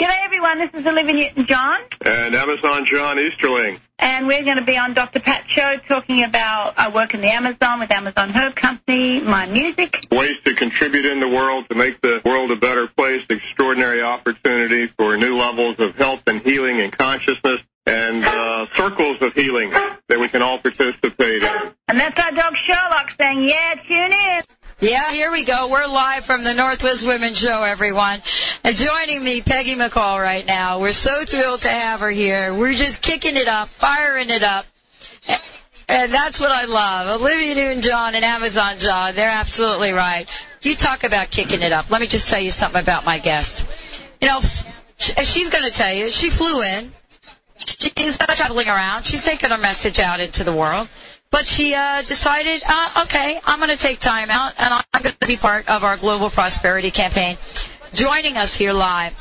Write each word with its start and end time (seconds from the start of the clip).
G'day 0.00 0.24
everyone, 0.24 0.58
this 0.58 0.70
is 0.72 0.86
Olivia 0.86 1.12
Newton-John. 1.12 1.78
And 2.06 2.34
Amazon 2.34 2.86
John 2.86 3.18
Easterling. 3.18 3.80
And 3.98 4.26
we're 4.26 4.44
going 4.44 4.56
to 4.56 4.64
be 4.64 4.78
on 4.78 4.94
Dr. 4.94 5.20
Pat 5.20 5.46
Show 5.46 5.76
talking 5.88 6.24
about 6.24 6.72
our 6.78 6.90
work 6.90 7.12
in 7.12 7.20
the 7.20 7.28
Amazon 7.28 7.80
with 7.80 7.90
Amazon 7.90 8.30
Herb 8.30 8.56
Company, 8.56 9.20
my 9.20 9.44
music. 9.44 10.06
Ways 10.10 10.36
to 10.46 10.54
contribute 10.54 11.04
in 11.04 11.20
the 11.20 11.28
world 11.28 11.68
to 11.68 11.74
make 11.74 12.00
the 12.00 12.22
world 12.24 12.50
a 12.50 12.56
better 12.56 12.88
place, 12.88 13.26
extraordinary 13.28 14.00
opportunity 14.00 14.86
for 14.86 15.18
new 15.18 15.36
levels 15.36 15.76
of 15.78 15.94
health 15.96 16.22
and 16.26 16.40
healing 16.40 16.80
and 16.80 16.96
consciousness, 16.96 17.60
and 17.84 18.24
uh, 18.24 18.64
circles 18.76 19.18
of 19.20 19.34
healing 19.34 19.68
that 20.08 20.18
we 20.18 20.30
can 20.30 20.40
all 20.40 20.58
participate 20.58 21.42
in. 21.42 21.72
And 21.88 22.00
that's 22.00 22.18
our 22.24 22.32
dog 22.32 22.54
Sherlock 22.64 23.10
saying, 23.18 23.46
yeah, 23.46 23.74
tune 23.86 24.12
in. 24.14 24.42
Yeah, 24.82 25.12
here 25.12 25.30
we 25.30 25.44
go. 25.44 25.68
We're 25.70 25.86
live 25.86 26.24
from 26.24 26.42
the 26.42 26.54
Northwest 26.54 27.06
Women's 27.06 27.38
Show, 27.38 27.62
everyone. 27.64 28.22
And 28.64 28.74
joining 28.74 29.22
me, 29.22 29.42
Peggy 29.42 29.74
McColl 29.74 30.18
right 30.18 30.46
now. 30.46 30.80
We're 30.80 30.92
so 30.92 31.22
thrilled 31.22 31.60
to 31.62 31.68
have 31.68 32.00
her 32.00 32.08
here. 32.08 32.54
We're 32.54 32.72
just 32.72 33.02
kicking 33.02 33.36
it 33.36 33.46
up, 33.46 33.68
firing 33.68 34.30
it 34.30 34.42
up. 34.42 34.64
And 35.86 36.10
that's 36.10 36.40
what 36.40 36.50
I 36.50 36.64
love. 36.64 37.20
Olivia 37.20 37.56
Newton-John 37.56 38.14
and 38.14 38.24
Amazon 38.24 38.78
John, 38.78 39.14
they're 39.14 39.28
absolutely 39.28 39.92
right. 39.92 40.24
You 40.62 40.74
talk 40.74 41.04
about 41.04 41.30
kicking 41.30 41.60
it 41.60 41.72
up. 41.72 41.90
Let 41.90 42.00
me 42.00 42.06
just 42.06 42.30
tell 42.30 42.40
you 42.40 42.50
something 42.50 42.80
about 42.80 43.04
my 43.04 43.18
guest. 43.18 44.00
You 44.22 44.28
know, 44.28 44.40
she's 44.96 45.50
going 45.50 45.64
to 45.64 45.72
tell 45.72 45.92
you, 45.92 46.10
she 46.10 46.30
flew 46.30 46.62
in. 46.62 46.90
She's 47.58 48.18
not 48.18 48.30
traveling 48.30 48.68
around. 48.68 49.04
She's 49.04 49.26
taking 49.26 49.50
her 49.50 49.58
message 49.58 50.00
out 50.00 50.20
into 50.20 50.42
the 50.42 50.54
world. 50.56 50.88
But 51.30 51.46
she 51.46 51.74
uh, 51.74 52.02
decided, 52.02 52.60
uh, 52.68 53.02
okay, 53.04 53.38
I'm 53.44 53.60
going 53.60 53.70
to 53.70 53.78
take 53.78 54.00
time 54.00 54.28
out, 54.30 54.52
and 54.58 54.74
I'm 54.92 55.02
going 55.02 55.14
to 55.20 55.26
be 55.28 55.36
part 55.36 55.68
of 55.70 55.84
our 55.84 55.96
global 55.96 56.28
prosperity 56.28 56.90
campaign. 56.90 57.36
Joining 57.92 58.36
us 58.36 58.54
here 58.54 58.72
live 58.72 59.14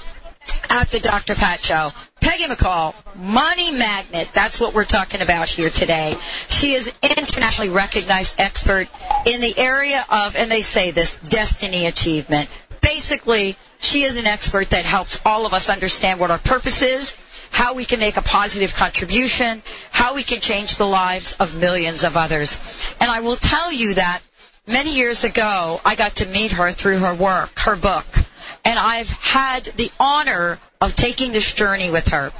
at 0.71 0.89
the 0.89 0.99
Dr. 0.99 1.35
Pat 1.35 1.63
Show, 1.63 1.91
Peggy 2.19 2.45
McColl, 2.45 2.95
money 3.15 3.71
magnet. 3.77 4.31
That's 4.33 4.59
what 4.59 4.73
we're 4.73 4.85
talking 4.85 5.21
about 5.21 5.49
here 5.49 5.69
today. 5.69 6.15
She 6.49 6.73
is 6.73 6.91
an 7.03 7.11
internationally 7.17 7.69
recognized 7.71 8.39
expert 8.39 8.87
in 9.27 9.39
the 9.41 9.53
area 9.57 10.03
of, 10.09 10.35
and 10.35 10.51
they 10.51 10.63
say 10.63 10.89
this, 10.89 11.17
destiny 11.17 11.85
achievement. 11.85 12.49
Basically, 12.81 13.55
she 13.79 14.01
is 14.03 14.17
an 14.17 14.25
expert 14.25 14.71
that 14.71 14.83
helps 14.83 15.21
all 15.25 15.45
of 15.45 15.53
us 15.53 15.69
understand 15.69 16.19
what 16.19 16.31
our 16.31 16.39
purpose 16.39 16.81
is, 16.81 17.17
how 17.51 17.73
we 17.73 17.85
can 17.85 17.99
make 17.99 18.17
a 18.17 18.21
positive 18.21 18.73
contribution, 18.75 19.61
how 19.91 20.15
we 20.15 20.23
can 20.23 20.39
change 20.39 20.77
the 20.77 20.85
lives 20.85 21.35
of 21.39 21.57
millions 21.57 22.03
of 22.03 22.15
others. 22.17 22.59
And 22.99 23.09
I 23.09 23.19
will 23.19 23.35
tell 23.35 23.71
you 23.71 23.93
that 23.95 24.21
many 24.67 24.95
years 24.95 25.23
ago, 25.23 25.81
I 25.83 25.95
got 25.95 26.15
to 26.15 26.27
meet 26.27 26.53
her 26.53 26.71
through 26.71 26.99
her 26.99 27.13
work, 27.15 27.59
her 27.59 27.75
book. 27.75 28.05
And 28.63 28.77
I've 28.77 29.09
had 29.09 29.63
the 29.65 29.91
honor 29.99 30.59
of 30.81 30.95
taking 30.95 31.31
this 31.31 31.53
journey 31.53 31.89
with 31.89 32.09
her. 32.09 32.31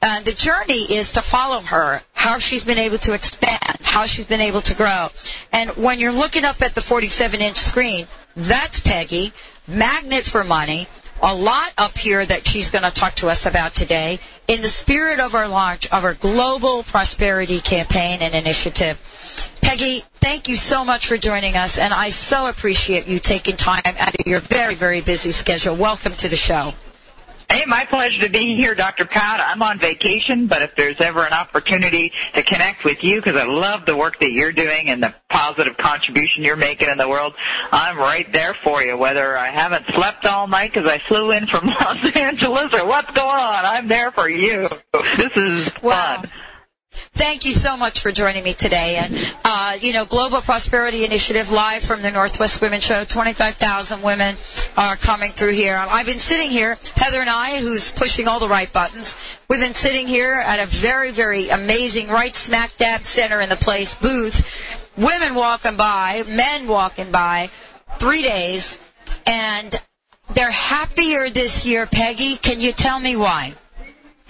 And 0.00 0.24
the 0.24 0.32
journey 0.32 0.92
is 0.92 1.12
to 1.12 1.22
follow 1.22 1.60
her, 1.60 2.02
how 2.12 2.38
she's 2.38 2.64
been 2.64 2.78
able 2.78 2.98
to 2.98 3.14
expand, 3.14 3.78
how 3.82 4.04
she's 4.06 4.26
been 4.26 4.40
able 4.40 4.60
to 4.62 4.74
grow. 4.74 5.08
And 5.52 5.70
when 5.70 6.00
you're 6.00 6.12
looking 6.12 6.44
up 6.44 6.60
at 6.60 6.74
the 6.74 6.80
47 6.80 7.40
inch 7.40 7.56
screen, 7.56 8.08
that's 8.34 8.80
Peggy, 8.80 9.32
Magnet 9.68 10.24
for 10.24 10.42
Money, 10.42 10.88
a 11.22 11.34
lot 11.34 11.72
up 11.78 11.96
here 11.96 12.26
that 12.26 12.46
she's 12.46 12.70
going 12.70 12.82
to 12.84 12.90
talk 12.90 13.14
to 13.14 13.28
us 13.28 13.46
about 13.46 13.74
today 13.74 14.18
in 14.48 14.60
the 14.60 14.68
spirit 14.68 15.20
of 15.20 15.34
our 15.36 15.46
launch 15.46 15.86
of 15.92 16.04
our 16.04 16.14
global 16.14 16.82
prosperity 16.82 17.60
campaign 17.60 18.18
and 18.20 18.34
initiative. 18.34 18.98
Peggy, 19.62 20.02
thank 20.14 20.48
you 20.48 20.56
so 20.56 20.84
much 20.84 21.06
for 21.06 21.16
joining 21.16 21.56
us, 21.56 21.78
and 21.78 21.94
I 21.94 22.10
so 22.10 22.46
appreciate 22.48 23.06
you 23.06 23.20
taking 23.20 23.56
time 23.56 23.82
out 23.86 24.14
of 24.18 24.26
your 24.26 24.40
very, 24.40 24.74
very 24.74 25.00
busy 25.00 25.30
schedule. 25.30 25.76
Welcome 25.76 26.12
to 26.14 26.28
the 26.28 26.36
show. 26.36 26.74
Hey, 27.52 27.66
my 27.66 27.84
pleasure 27.84 28.24
to 28.24 28.32
be 28.32 28.56
here, 28.56 28.74
Dr. 28.74 29.04
Pat. 29.04 29.38
I'm 29.46 29.60
on 29.60 29.78
vacation, 29.78 30.46
but 30.46 30.62
if 30.62 30.74
there's 30.74 30.98
ever 31.02 31.20
an 31.20 31.34
opportunity 31.34 32.10
to 32.32 32.42
connect 32.42 32.82
with 32.82 33.04
you, 33.04 33.16
because 33.16 33.36
I 33.36 33.44
love 33.44 33.84
the 33.84 33.94
work 33.94 34.18
that 34.20 34.32
you're 34.32 34.52
doing 34.52 34.88
and 34.88 35.02
the 35.02 35.14
positive 35.28 35.76
contribution 35.76 36.44
you're 36.44 36.56
making 36.56 36.88
in 36.88 36.96
the 36.96 37.10
world, 37.10 37.34
I'm 37.70 37.98
right 37.98 38.26
there 38.32 38.54
for 38.54 38.82
you. 38.82 38.96
Whether 38.96 39.36
I 39.36 39.48
haven't 39.48 39.86
slept 39.88 40.24
all 40.24 40.48
night 40.48 40.72
because 40.72 40.90
I 40.90 40.96
flew 40.96 41.30
in 41.32 41.46
from 41.46 41.66
Los 41.80 42.16
Angeles 42.16 42.72
or 42.72 42.86
what's 42.86 43.12
going 43.12 43.28
on, 43.28 43.64
I'm 43.66 43.86
there 43.86 44.12
for 44.12 44.30
you. 44.30 44.66
This 45.18 45.36
is 45.36 45.70
wow. 45.82 46.22
fun. 46.22 46.30
Thank 47.22 47.44
you 47.44 47.52
so 47.54 47.76
much 47.76 48.00
for 48.00 48.10
joining 48.10 48.42
me 48.42 48.52
today. 48.52 48.96
And, 49.00 49.36
uh, 49.44 49.78
you 49.80 49.92
know, 49.92 50.04
Global 50.04 50.40
Prosperity 50.40 51.04
Initiative 51.04 51.52
live 51.52 51.80
from 51.80 52.02
the 52.02 52.10
Northwest 52.10 52.60
Women 52.60 52.80
Show. 52.80 53.04
25,000 53.04 54.02
women 54.02 54.34
are 54.76 54.96
coming 54.96 55.30
through 55.30 55.52
here. 55.52 55.76
I've 55.76 56.04
been 56.04 56.18
sitting 56.18 56.50
here, 56.50 56.76
Heather 56.96 57.20
and 57.20 57.30
I, 57.30 57.58
who's 57.60 57.92
pushing 57.92 58.26
all 58.26 58.40
the 58.40 58.48
right 58.48 58.70
buttons. 58.72 59.38
We've 59.48 59.60
been 59.60 59.72
sitting 59.72 60.08
here 60.08 60.34
at 60.34 60.58
a 60.58 60.66
very, 60.66 61.12
very 61.12 61.48
amazing, 61.48 62.08
right 62.08 62.34
smack 62.34 62.76
dab 62.76 63.04
center 63.04 63.40
in 63.40 63.50
the 63.50 63.56
place 63.56 63.94
booth. 63.94 64.90
Women 64.96 65.36
walking 65.36 65.76
by, 65.76 66.24
men 66.28 66.66
walking 66.66 67.12
by, 67.12 67.50
three 68.00 68.22
days. 68.22 68.90
And 69.26 69.80
they're 70.34 70.50
happier 70.50 71.30
this 71.30 71.64
year, 71.64 71.86
Peggy. 71.86 72.34
Can 72.34 72.60
you 72.60 72.72
tell 72.72 72.98
me 72.98 73.14
why? 73.14 73.54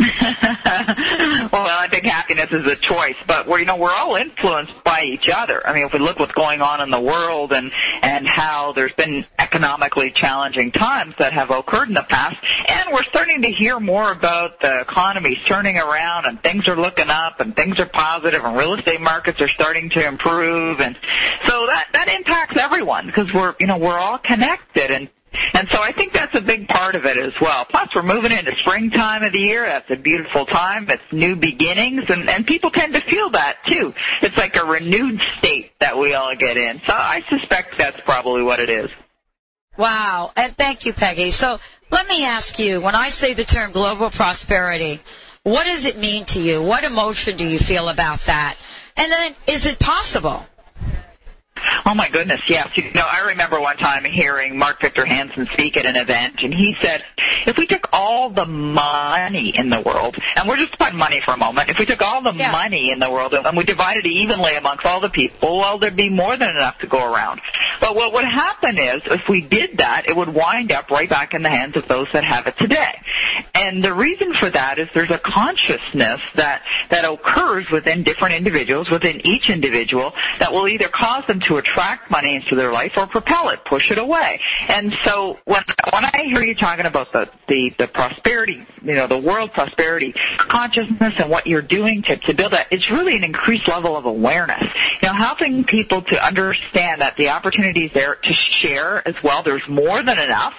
well, 1.52 1.66
I 1.80 1.86
think 1.88 2.06
happiness 2.06 2.50
is 2.50 2.66
a 2.66 2.74
choice, 2.74 3.16
but 3.26 3.46
we're 3.46 3.60
you 3.60 3.66
know 3.66 3.76
we're 3.76 3.92
all 3.92 4.16
influenced 4.16 4.82
by 4.82 5.02
each 5.02 5.28
other. 5.32 5.64
I 5.64 5.72
mean, 5.72 5.86
if 5.86 5.92
we 5.92 6.00
look 6.00 6.18
what's 6.18 6.32
going 6.32 6.60
on 6.60 6.80
in 6.80 6.90
the 6.90 7.00
world 7.00 7.52
and 7.52 7.70
and 8.02 8.26
how 8.26 8.72
there's 8.72 8.94
been 8.94 9.24
economically 9.38 10.10
challenging 10.10 10.72
times 10.72 11.14
that 11.18 11.32
have 11.32 11.50
occurred 11.50 11.88
in 11.88 11.94
the 11.94 12.02
past, 12.02 12.36
and 12.68 12.92
we're 12.92 13.04
starting 13.04 13.42
to 13.42 13.48
hear 13.48 13.78
more 13.78 14.10
about 14.10 14.60
the 14.60 14.80
economy 14.80 15.40
turning 15.46 15.76
around 15.76 16.26
and 16.26 16.42
things 16.42 16.66
are 16.66 16.76
looking 16.76 17.08
up 17.08 17.38
and 17.38 17.54
things 17.54 17.78
are 17.78 17.86
positive 17.86 18.44
and 18.44 18.56
real 18.56 18.74
estate 18.74 19.00
markets 19.00 19.40
are 19.40 19.50
starting 19.50 19.88
to 19.90 20.04
improve, 20.04 20.80
and 20.80 20.98
so 21.46 21.66
that 21.66 21.88
that 21.92 22.08
impacts 22.08 22.56
everyone 22.60 23.06
because 23.06 23.32
we're 23.32 23.54
you 23.60 23.68
know 23.68 23.76
we're 23.76 23.98
all 23.98 24.18
connected 24.18 24.90
and 24.90 25.08
and 25.54 25.68
so 25.68 25.78
I 25.80 25.92
think 25.92 26.12
that's 26.12 26.34
a 26.34 26.40
big 26.40 26.68
part 26.68 26.94
of 26.94 27.06
it 27.06 27.16
as 27.16 27.32
well. 27.40 27.64
Plus, 27.64 27.94
we're 27.94 28.02
moving 28.02 28.32
into 28.32 28.54
springtime 28.56 29.22
of 29.22 29.32
the 29.32 29.40
year. 29.40 29.64
That's 29.66 29.90
a 29.90 29.96
beautiful 29.96 30.46
time. 30.46 30.88
It's 30.90 31.02
new 31.12 31.36
beginnings, 31.36 32.04
and, 32.08 32.28
and 32.28 32.46
people 32.46 32.70
tend 32.70 32.94
to 32.94 33.00
feel 33.00 33.30
that 33.30 33.58
too. 33.66 33.94
It's 34.20 34.36
like 34.36 34.56
a 34.56 34.64
renewed 34.64 35.20
state 35.38 35.72
that 35.80 35.96
we 35.98 36.14
all 36.14 36.34
get 36.36 36.56
in. 36.56 36.78
So 36.86 36.92
I 36.92 37.22
suspect 37.28 37.78
that's 37.78 38.00
probably 38.02 38.42
what 38.42 38.58
it 38.58 38.68
is. 38.68 38.90
Wow. 39.76 40.32
And 40.36 40.56
thank 40.56 40.84
you, 40.84 40.92
Peggy. 40.92 41.30
So 41.30 41.58
let 41.90 42.08
me 42.08 42.24
ask 42.24 42.58
you, 42.58 42.80
when 42.80 42.94
I 42.94 43.08
say 43.08 43.34
the 43.34 43.44
term 43.44 43.72
global 43.72 44.10
prosperity, 44.10 45.00
what 45.44 45.64
does 45.64 45.86
it 45.86 45.98
mean 45.98 46.24
to 46.26 46.40
you? 46.40 46.62
What 46.62 46.84
emotion 46.84 47.36
do 47.36 47.46
you 47.46 47.58
feel 47.58 47.88
about 47.88 48.20
that? 48.20 48.56
And 48.96 49.10
then, 49.10 49.34
is 49.48 49.66
it 49.66 49.78
possible? 49.78 50.46
Oh 51.86 51.94
my 51.94 52.08
goodness, 52.10 52.40
yes. 52.48 52.76
You 52.76 52.84
know, 52.92 53.04
I 53.10 53.26
remember 53.28 53.60
one 53.60 53.76
time 53.76 54.04
hearing 54.04 54.58
Mark 54.58 54.80
Victor 54.80 55.04
Hansen 55.04 55.46
speak 55.52 55.76
at 55.76 55.84
an 55.86 55.96
event, 55.96 56.42
and 56.42 56.52
he 56.54 56.76
said, 56.80 57.02
if 57.46 57.56
we 57.56 57.66
took 57.66 57.88
all 57.92 58.30
the 58.30 58.46
money 58.46 59.56
in 59.56 59.68
the 59.70 59.80
world, 59.80 60.16
and 60.36 60.48
we're 60.48 60.56
just 60.56 60.72
talking 60.78 60.98
money 60.98 61.20
for 61.20 61.32
a 61.32 61.36
moment, 61.36 61.68
if 61.68 61.78
we 61.78 61.86
took 61.86 62.02
all 62.02 62.22
the 62.22 62.32
Yeah. 62.32 62.52
money 62.52 62.90
in 62.90 62.98
the 62.98 63.10
world 63.10 63.34
and 63.34 63.56
we 63.56 63.64
divided 63.64 64.04
it 64.06 64.10
evenly 64.10 64.54
amongst 64.56 64.86
all 64.86 65.00
the 65.00 65.08
people, 65.08 65.58
well, 65.58 65.78
there'd 65.78 65.96
be 65.96 66.10
more 66.10 66.36
than 66.36 66.50
enough 66.50 66.78
to 66.78 66.86
go 66.86 67.12
around. 67.12 67.40
But 67.82 67.96
what 67.96 68.12
would 68.12 68.24
happen 68.24 68.78
is, 68.78 69.02
if 69.06 69.28
we 69.28 69.40
did 69.40 69.78
that, 69.78 70.08
it 70.08 70.14
would 70.14 70.28
wind 70.28 70.70
up 70.70 70.88
right 70.88 71.10
back 71.10 71.34
in 71.34 71.42
the 71.42 71.48
hands 71.48 71.76
of 71.76 71.88
those 71.88 72.06
that 72.12 72.22
have 72.22 72.46
it 72.46 72.56
today. 72.56 72.94
And 73.56 73.82
the 73.82 73.92
reason 73.92 74.34
for 74.34 74.48
that 74.48 74.78
is 74.78 74.88
there's 74.94 75.10
a 75.10 75.18
consciousness 75.18 76.20
that, 76.36 76.62
that 76.90 77.04
occurs 77.04 77.68
within 77.72 78.04
different 78.04 78.36
individuals, 78.36 78.88
within 78.88 79.20
each 79.26 79.50
individual, 79.50 80.12
that 80.38 80.52
will 80.52 80.68
either 80.68 80.86
cause 80.86 81.24
them 81.26 81.40
to 81.48 81.56
attract 81.56 82.08
money 82.08 82.36
into 82.36 82.54
their 82.54 82.72
life 82.72 82.92
or 82.96 83.08
propel 83.08 83.48
it, 83.48 83.64
push 83.64 83.90
it 83.90 83.98
away. 83.98 84.40
And 84.68 84.94
so 85.04 85.40
when, 85.44 85.62
when 85.92 86.04
I 86.04 86.22
hear 86.24 86.42
you 86.42 86.54
talking 86.54 86.86
about 86.86 87.12
the, 87.12 87.30
the, 87.48 87.74
the 87.78 87.88
prosperity, 87.88 88.64
you 88.84 88.94
know, 88.94 89.08
the 89.08 89.18
world 89.18 89.52
prosperity 89.52 90.14
consciousness 90.38 91.14
and 91.18 91.28
what 91.30 91.46
you're 91.46 91.62
doing 91.62 92.02
to, 92.02 92.16
to 92.16 92.34
build 92.34 92.52
that, 92.52 92.68
it's 92.70 92.90
really 92.90 93.16
an 93.16 93.24
increased 93.24 93.66
level 93.66 93.96
of 93.96 94.04
awareness. 94.04 94.72
You 95.02 95.08
know, 95.08 95.14
helping 95.14 95.64
people 95.64 96.02
to 96.02 96.24
understand 96.24 97.00
that 97.00 97.16
the 97.16 97.28
opportunities 97.72 97.92
there 97.94 98.14
to 98.16 98.32
share 98.32 99.06
as 99.06 99.14
well, 99.22 99.42
there's 99.42 99.66
more 99.68 100.02
than 100.02 100.18
enough. 100.18 100.54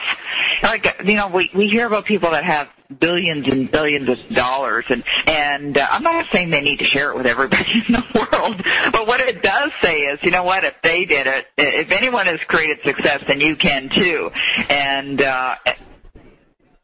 Like, 0.63 1.01
you 1.03 1.15
know, 1.15 1.27
we, 1.27 1.49
we 1.53 1.67
hear 1.67 1.87
about 1.87 2.05
people 2.05 2.31
that 2.31 2.43
have 2.43 2.69
billions 2.99 3.47
and 3.51 3.71
billions 3.71 4.07
of 4.07 4.17
dollars 4.35 4.85
and 4.89 5.03
and 5.25 5.75
uh, 5.79 5.87
I'm 5.89 6.03
not 6.03 6.27
saying 6.31 6.51
they 6.51 6.61
need 6.61 6.77
to 6.77 6.85
share 6.85 7.09
it 7.09 7.17
with 7.17 7.25
everybody 7.25 7.63
in 7.87 7.93
the 7.93 8.05
world 8.13 8.61
but 8.91 9.07
what 9.07 9.19
it 9.19 9.41
does 9.41 9.71
say 9.81 10.01
is 10.01 10.19
you 10.21 10.29
know 10.29 10.43
what 10.43 10.63
if 10.63 10.79
they 10.83 11.03
did 11.03 11.25
it 11.25 11.47
if 11.57 11.91
anyone 11.91 12.27
has 12.27 12.39
created 12.47 12.83
success 12.85 13.23
then 13.27 13.41
you 13.41 13.55
can 13.55 13.89
too 13.89 14.29
and 14.69 15.23
uh 15.23 15.55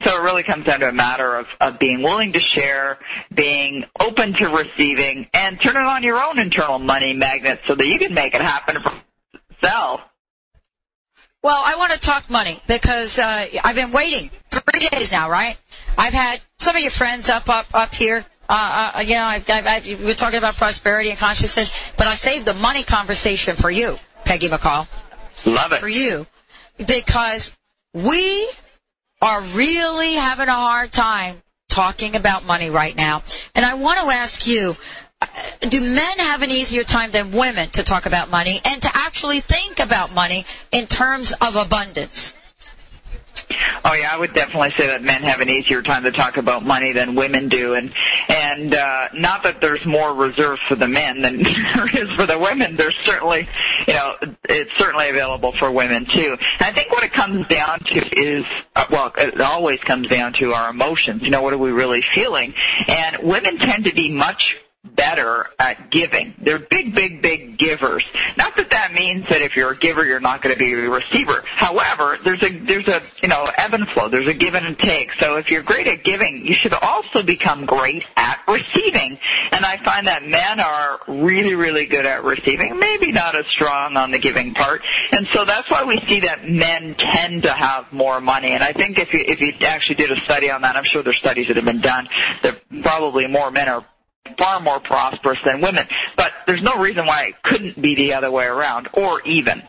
so 0.01 0.15
it 0.15 0.23
really 0.23 0.43
comes 0.43 0.65
down 0.65 0.79
to 0.79 0.89
a 0.89 0.93
matter 0.93 1.35
of, 1.35 1.47
of 1.59 1.77
being 1.77 2.01
willing 2.01 2.31
to 2.31 2.39
share, 2.39 2.99
being 3.33 3.85
open 3.99 4.33
to 4.33 4.47
receiving, 4.47 5.27
and 5.33 5.59
turning 5.61 5.85
on 5.85 6.03
your 6.03 6.23
own 6.23 6.39
internal 6.39 6.79
money 6.79 7.11
magnet 7.13 7.59
so 7.67 7.75
that 7.75 7.85
you 7.85 7.99
can 7.99 8.13
make 8.13 8.33
it 8.33 8.41
happen 8.41 8.81
for 8.81 8.93
yourself. 9.61 10.01
Well, 11.41 11.61
I 11.63 11.75
want 11.77 11.93
to 11.93 11.99
talk 11.99 12.29
money 12.29 12.61
because 12.67 13.17
uh, 13.17 13.45
I've 13.63 13.75
been 13.75 13.91
waiting 13.91 14.29
three 14.51 14.87
days 14.89 15.13
now, 15.13 15.29
right? 15.29 15.59
I've 15.97 16.13
had 16.13 16.41
some 16.57 16.75
of 16.75 16.81
your 16.81 16.91
friends 16.91 17.29
up, 17.29 17.47
up, 17.49 17.67
up 17.73 17.93
here. 17.93 18.25
Uh, 18.49 18.91
uh, 18.95 18.99
you 19.01 19.13
know, 19.13 19.23
I've, 19.23 19.49
I've, 19.49 19.67
I've, 19.67 20.03
we're 20.03 20.15
talking 20.15 20.37
about 20.37 20.55
prosperity 20.55 21.11
and 21.11 21.17
consciousness, 21.17 21.93
but 21.97 22.07
I 22.07 22.13
saved 22.13 22.45
the 22.45 22.53
money 22.53 22.83
conversation 22.83 23.55
for 23.55 23.69
you, 23.69 23.97
Peggy 24.25 24.49
McColl. 24.49 24.87
Love 25.45 25.71
it. 25.71 25.79
For 25.79 25.87
you, 25.87 26.27
because 26.77 27.55
we 27.93 28.49
are 29.21 29.41
really 29.55 30.13
having 30.13 30.49
a 30.49 30.53
hard 30.53 30.91
time 30.91 31.41
talking 31.69 32.15
about 32.15 32.45
money 32.45 32.69
right 32.69 32.95
now. 32.95 33.23
And 33.55 33.65
I 33.65 33.75
want 33.75 33.99
to 33.99 34.07
ask 34.07 34.45
you, 34.45 34.71
uh, 34.71 35.08
do 35.61 35.81
men 35.81 36.17
have 36.19 36.41
an 36.41 36.51
easier 36.51 36.83
time 36.83 37.11
than 37.11 37.31
women 37.31 37.69
to 37.71 37.83
talk 37.83 38.05
about 38.05 38.29
money 38.29 38.59
and 38.65 38.81
to 38.81 38.89
actually 38.93 39.39
think 39.39 39.79
about 39.79 40.13
money 40.13 40.45
in 40.71 40.85
terms 40.85 41.33
of 41.41 41.55
abundance? 41.55 42.35
Oh 43.83 43.93
yeah, 43.93 44.09
I 44.11 44.19
would 44.19 44.33
definitely 44.33 44.71
say 44.71 44.87
that 44.87 45.01
men 45.01 45.23
have 45.23 45.39
an 45.39 45.49
easier 45.49 45.81
time 45.81 46.03
to 46.03 46.11
talk 46.11 46.37
about 46.37 46.63
money 46.63 46.91
than 46.91 47.15
women 47.15 47.47
do, 47.47 47.73
and 47.73 47.91
and 48.29 48.75
uh, 48.75 49.07
not 49.13 49.43
that 49.43 49.61
there's 49.61 49.85
more 49.85 50.13
reserved 50.13 50.61
for 50.61 50.75
the 50.75 50.87
men 50.87 51.21
than 51.21 51.43
there 51.75 51.87
is 51.87 52.09
for 52.15 52.25
the 52.25 52.37
women. 52.37 52.75
There's 52.75 52.95
certainly, 53.05 53.47
you 53.87 53.93
know, 53.93 54.15
it's 54.47 54.71
certainly 54.77 55.09
available 55.09 55.53
for 55.57 55.71
women 55.71 56.05
too. 56.05 56.37
And 56.37 56.61
I 56.61 56.71
think 56.71 56.91
what 56.91 57.03
it 57.03 57.11
comes 57.11 57.47
down 57.47 57.79
to 57.79 58.19
is, 58.19 58.45
uh, 58.75 58.85
well, 58.91 59.11
it 59.17 59.39
always 59.41 59.79
comes 59.79 60.07
down 60.07 60.33
to 60.33 60.53
our 60.53 60.69
emotions. 60.69 61.23
You 61.23 61.31
know, 61.31 61.41
what 61.41 61.53
are 61.53 61.57
we 61.57 61.71
really 61.71 62.03
feeling? 62.13 62.53
And 62.87 63.17
women 63.23 63.57
tend 63.57 63.85
to 63.85 63.95
be 63.95 64.11
much 64.11 64.57
better 64.99 65.47
at 65.59 65.89
giving. 65.91 66.33
They're 66.39 66.59
big, 66.59 66.93
big, 66.93 67.21
big 67.21 67.57
givers. 67.57 68.03
Not 68.37 68.57
that 68.57 68.69
that 68.71 68.91
means 68.93 69.25
that 69.29 69.41
if 69.41 69.55
you're 69.55 69.71
a 69.71 69.77
giver, 69.77 70.05
you're 70.05 70.19
not 70.19 70.41
going 70.41 70.53
to 70.53 70.59
be 70.59 70.73
a 70.73 70.89
receiver. 70.89 71.41
However, 71.45 72.17
there's 72.21 72.43
a 72.43 72.49
there's 72.59 72.87
a 72.89 73.01
you 73.23 73.29
know 73.29 73.47
ebb 73.57 73.73
and 73.73 73.87
flow. 73.87 74.09
There's 74.09 74.27
a 74.27 74.33
give 74.33 74.55
and 74.55 74.77
take. 74.77 75.13
So 75.13 75.37
if 75.37 75.49
you're 75.49 75.63
great 75.63 75.87
at 75.87 76.03
giving, 76.03 76.45
you 76.45 76.53
should 76.53 76.73
also 76.73 77.23
become 77.23 77.65
great 77.65 78.03
at 78.17 78.43
receiving. 78.45 79.17
And 79.53 79.63
I 79.65 79.77
find 79.85 80.05
that 80.07 80.23
men 80.23 80.59
are 80.59 80.99
really, 81.07 81.55
really 81.55 81.85
good 81.85 82.05
at 82.05 82.25
receiving. 82.25 82.77
Maybe 82.77 83.13
not 83.13 83.35
as 83.35 83.45
strong 83.47 83.95
on 83.95 84.11
the 84.11 84.19
giving 84.19 84.53
part. 84.53 84.81
And 85.13 85.25
so 85.27 85.45
that's 85.45 85.69
why 85.71 85.85
we 85.85 85.97
see 86.01 86.19
that 86.21 86.49
men 86.49 86.95
tend 86.95 87.43
to 87.43 87.53
have 87.53 87.91
more 87.93 88.19
money. 88.19 88.49
And 88.49 88.63
I 88.63 88.73
think 88.73 88.99
if 88.99 89.13
you 89.13 89.23
if 89.25 89.39
you 89.39 89.53
actually 89.65 89.95
did 89.95 90.11
a 90.11 90.19
study 90.25 90.51
on 90.51 90.61
that, 90.63 90.75
I'm 90.75 90.83
sure 90.83 91.03
there's 91.03 91.19
studies 91.19 91.47
that 91.47 91.55
have 91.55 91.65
been 91.65 91.79
done. 91.79 92.09
That 92.43 92.59
probably 92.83 93.27
more 93.27 93.49
men 93.49 93.69
are 93.69 93.85
far 94.37 94.59
more 94.61 94.79
prosperous 94.79 95.39
than 95.43 95.61
women. 95.61 95.85
But 96.15 96.33
there's 96.47 96.61
no 96.61 96.75
reason 96.75 97.05
why 97.05 97.27
it 97.27 97.43
couldn't 97.43 97.81
be 97.81 97.95
the 97.95 98.13
other 98.13 98.31
way 98.31 98.45
around, 98.45 98.89
or 98.93 99.21
even. 99.25 99.63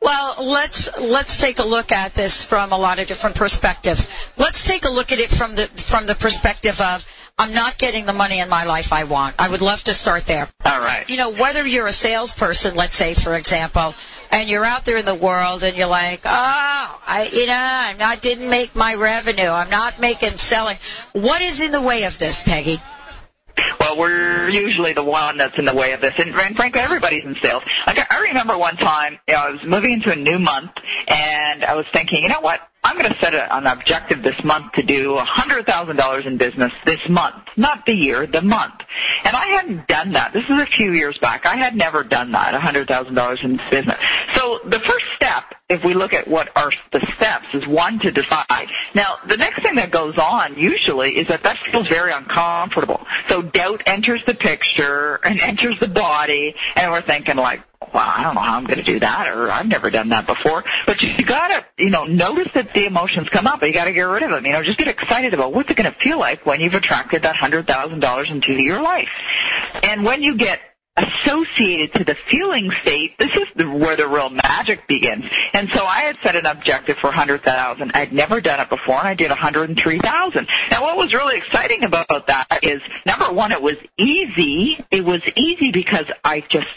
Well, 0.00 0.36
let's 0.40 0.96
let's 0.98 1.40
take 1.40 1.58
a 1.58 1.64
look 1.64 1.92
at 1.92 2.14
this 2.14 2.44
from 2.44 2.72
a 2.72 2.78
lot 2.78 2.98
of 2.98 3.08
different 3.08 3.36
perspectives. 3.36 4.30
Let's 4.36 4.66
take 4.66 4.84
a 4.84 4.90
look 4.90 5.12
at 5.12 5.18
it 5.18 5.30
from 5.30 5.54
the 5.56 5.66
from 5.66 6.06
the 6.06 6.14
perspective 6.14 6.80
of 6.80 7.06
I'm 7.38 7.54
not 7.54 7.78
getting 7.78 8.04
the 8.04 8.12
money 8.12 8.40
in 8.40 8.48
my 8.48 8.64
life 8.64 8.92
I 8.92 9.04
want. 9.04 9.34
I 9.38 9.50
would 9.50 9.62
love 9.62 9.82
to 9.84 9.94
start 9.94 10.26
there. 10.26 10.48
All 10.64 10.80
right. 10.80 11.08
You 11.08 11.16
know, 11.16 11.32
whether 11.32 11.66
you're 11.66 11.86
a 11.86 11.92
salesperson, 11.92 12.76
let's 12.76 12.94
say 12.94 13.14
for 13.14 13.34
example, 13.34 13.94
and 14.32 14.48
you're 14.48 14.64
out 14.64 14.84
there 14.84 14.96
in 14.96 15.04
the 15.04 15.14
world 15.14 15.62
and 15.62 15.76
you're 15.76 15.86
like, 15.86 16.20
oh, 16.24 17.00
I, 17.06 17.30
you 17.32 17.46
know, 17.46 17.52
I'm 17.54 17.98
not 17.98 18.22
didn't 18.22 18.48
make 18.48 18.74
my 18.74 18.94
revenue. 18.94 19.48
I'm 19.48 19.70
not 19.70 20.00
making 20.00 20.38
selling. 20.38 20.76
What 21.12 21.42
is 21.42 21.60
in 21.60 21.70
the 21.70 21.82
way 21.82 22.04
of 22.04 22.18
this, 22.18 22.42
Peggy? 22.42 22.78
Well, 23.78 23.98
we're 23.98 24.48
usually 24.48 24.94
the 24.94 25.04
one 25.04 25.36
that's 25.36 25.58
in 25.58 25.66
the 25.66 25.74
way 25.74 25.92
of 25.92 26.00
this, 26.00 26.14
and, 26.18 26.34
and 26.34 26.56
frankly, 26.56 26.80
everybody's 26.80 27.24
in 27.24 27.36
sales. 27.36 27.62
Like 27.86 27.98
I 28.10 28.20
remember 28.22 28.56
one 28.56 28.76
time, 28.76 29.18
you 29.28 29.34
know, 29.34 29.40
I 29.40 29.50
was 29.50 29.60
moving 29.66 29.92
into 29.92 30.10
a 30.10 30.16
new 30.16 30.38
month, 30.38 30.70
and 31.06 31.62
I 31.62 31.74
was 31.74 31.84
thinking, 31.92 32.22
you 32.22 32.30
know 32.30 32.40
what? 32.40 32.60
I'm 32.84 32.98
going 32.98 33.12
to 33.12 33.18
set 33.20 33.34
an 33.34 33.66
objective 33.66 34.22
this 34.22 34.42
month 34.42 34.72
to 34.72 34.82
do 34.82 35.16
$100,000 35.16 36.26
in 36.26 36.36
business 36.36 36.72
this 36.84 37.00
month, 37.08 37.44
not 37.56 37.86
the 37.86 37.94
year, 37.94 38.26
the 38.26 38.42
month. 38.42 38.74
And 39.24 39.36
I 39.36 39.46
hadn't 39.46 39.86
done 39.86 40.12
that. 40.12 40.32
This 40.32 40.44
is 40.44 40.58
a 40.58 40.66
few 40.66 40.92
years 40.92 41.16
back. 41.18 41.46
I 41.46 41.56
had 41.56 41.76
never 41.76 42.02
done 42.02 42.32
that, 42.32 42.60
$100,000 42.60 43.44
in 43.44 43.60
business. 43.70 43.98
So 44.34 44.60
the 44.64 44.80
first 44.80 45.04
step, 45.14 45.31
if 45.72 45.84
we 45.84 45.94
look 45.94 46.12
at 46.12 46.28
what 46.28 46.54
are 46.56 46.70
the 46.92 47.00
steps, 47.16 47.54
is 47.54 47.66
one 47.66 47.98
to 48.00 48.10
decide. 48.10 48.68
Now, 48.94 49.16
the 49.26 49.36
next 49.36 49.62
thing 49.62 49.76
that 49.76 49.90
goes 49.90 50.16
on 50.18 50.56
usually 50.56 51.16
is 51.16 51.28
that 51.28 51.42
that 51.42 51.58
feels 51.58 51.88
very 51.88 52.12
uncomfortable. 52.12 53.04
So 53.28 53.42
doubt 53.42 53.82
enters 53.86 54.24
the 54.24 54.34
picture 54.34 55.18
and 55.24 55.40
enters 55.42 55.78
the 55.80 55.88
body, 55.88 56.54
and 56.76 56.92
we're 56.92 57.00
thinking 57.00 57.36
like, 57.36 57.62
well, 57.92 58.08
I 58.08 58.22
don't 58.22 58.34
know 58.34 58.40
how 58.40 58.56
I'm 58.56 58.64
going 58.64 58.78
to 58.78 58.84
do 58.84 59.00
that, 59.00 59.28
or 59.34 59.50
I've 59.50 59.66
never 59.66 59.90
done 59.90 60.10
that 60.10 60.26
before. 60.26 60.64
But 60.86 61.02
you, 61.02 61.10
you 61.18 61.24
gotta, 61.24 61.64
you 61.76 61.90
know, 61.90 62.04
notice 62.04 62.48
that 62.54 62.72
the 62.74 62.86
emotions 62.86 63.28
come 63.28 63.46
up, 63.46 63.60
but 63.60 63.66
you 63.66 63.74
gotta 63.74 63.92
get 63.92 64.02
rid 64.02 64.22
of 64.22 64.30
them. 64.30 64.46
You 64.46 64.52
know, 64.52 64.62
just 64.62 64.78
get 64.78 64.88
excited 64.88 65.34
about 65.34 65.52
what's 65.52 65.70
it 65.70 65.76
going 65.76 65.92
to 65.92 65.98
feel 65.98 66.18
like 66.18 66.46
when 66.46 66.60
you've 66.60 66.74
attracted 66.74 67.22
that 67.22 67.36
hundred 67.36 67.66
thousand 67.66 68.00
dollars 68.00 68.30
into 68.30 68.52
your 68.52 68.80
life. 68.80 69.10
And 69.82 70.04
when 70.04 70.22
you 70.22 70.36
get 70.36 70.60
associated 70.96 71.94
to 71.94 72.04
the 72.04 72.16
feeling 72.28 72.70
state, 72.82 73.16
this 73.18 73.34
is 73.34 73.48
the, 73.56 73.68
where 73.68 73.96
the 73.96 74.06
real 74.08 74.28
magic 74.28 74.86
begins. 74.86 75.24
And 75.54 75.68
so 75.70 75.84
I 75.84 76.00
had 76.00 76.18
set 76.18 76.36
an 76.36 76.46
objective 76.46 76.98
for 76.98 77.06
100,000. 77.08 77.92
I'd 77.94 78.12
never 78.12 78.40
done 78.40 78.60
it 78.60 78.68
before 78.68 78.98
and 78.98 79.08
I 79.08 79.14
did 79.14 79.30
103,000. 79.30 80.48
Now 80.70 80.82
what 80.82 80.96
was 80.96 81.12
really 81.14 81.38
exciting 81.38 81.84
about 81.84 82.08
that 82.08 82.46
is 82.62 82.80
number 83.06 83.32
one, 83.32 83.52
it 83.52 83.62
was 83.62 83.76
easy. 83.96 84.84
It 84.90 85.04
was 85.04 85.22
easy 85.34 85.72
because 85.72 86.06
I 86.24 86.40
just 86.40 86.68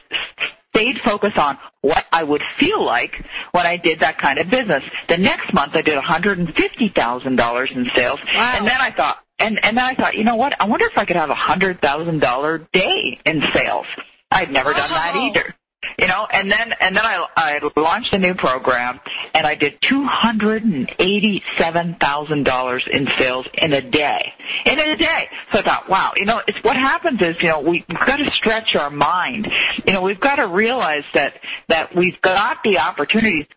stayed 0.69 0.99
focused 0.99 1.37
on 1.37 1.57
what 1.81 2.05
I 2.11 2.23
would 2.23 2.41
feel 2.41 2.83
like 2.83 3.25
when 3.51 3.65
I 3.65 3.77
did 3.77 3.99
that 3.99 4.17
kind 4.17 4.39
of 4.39 4.49
business. 4.49 4.83
The 5.07 5.17
next 5.17 5.53
month 5.53 5.75
I 5.75 5.81
did 5.81 6.01
$150,000 6.01 7.71
in 7.71 7.89
sales. 7.95 8.19
Wow. 8.25 8.55
And 8.57 8.67
then 8.67 8.77
I 8.79 8.91
thought, 8.91 9.24
and, 9.39 9.63
and 9.63 9.77
then 9.77 9.83
I 9.83 9.93
thought, 9.93 10.15
you 10.15 10.23
know 10.23 10.35
what? 10.35 10.59
I 10.59 10.65
wonder 10.65 10.85
if 10.85 10.97
I 10.97 11.05
could 11.05 11.15
have 11.15 11.29
a 11.29 11.35
hundred 11.35 11.81
thousand 11.81 12.19
dollar 12.19 12.59
day 12.71 13.19
in 13.25 13.43
sales. 13.53 13.87
I'd 14.31 14.51
never 14.51 14.71
done 14.71 14.89
that 14.89 15.13
either. 15.15 15.55
You 15.99 16.07
know, 16.07 16.27
and 16.31 16.51
then 16.51 16.73
and 16.81 16.95
then 16.95 17.03
I 17.05 17.25
I 17.37 17.69
launched 17.79 18.13
a 18.13 18.19
new 18.19 18.33
program 18.33 18.99
and 19.33 19.45
I 19.45 19.55
did 19.55 19.77
two 19.81 20.03
hundred 20.03 20.63
and 20.63 20.93
eighty 20.99 21.43
seven 21.57 21.95
thousand 21.95 22.43
dollars 22.43 22.87
in 22.87 23.07
sales 23.17 23.45
in 23.53 23.71
a 23.71 23.81
day. 23.81 24.33
In 24.65 24.79
a 24.79 24.97
day. 24.97 25.29
So 25.51 25.59
I 25.59 25.61
thought, 25.61 25.87
wow, 25.87 26.11
you 26.15 26.25
know, 26.25 26.41
it's 26.47 26.61
what 26.63 26.75
happens 26.75 27.21
is, 27.21 27.37
you 27.39 27.49
know, 27.49 27.61
we, 27.61 27.85
we've 27.87 28.05
got 28.05 28.17
to 28.17 28.29
stretch 28.31 28.75
our 28.75 28.89
mind. 28.89 29.51
You 29.85 29.93
know, 29.93 30.01
we've 30.01 30.19
got 30.19 30.35
to 30.37 30.47
realize 30.47 31.03
that 31.13 31.39
that 31.67 31.95
we've 31.95 32.19
got 32.21 32.63
the 32.63 32.79
opportunities 32.79 33.47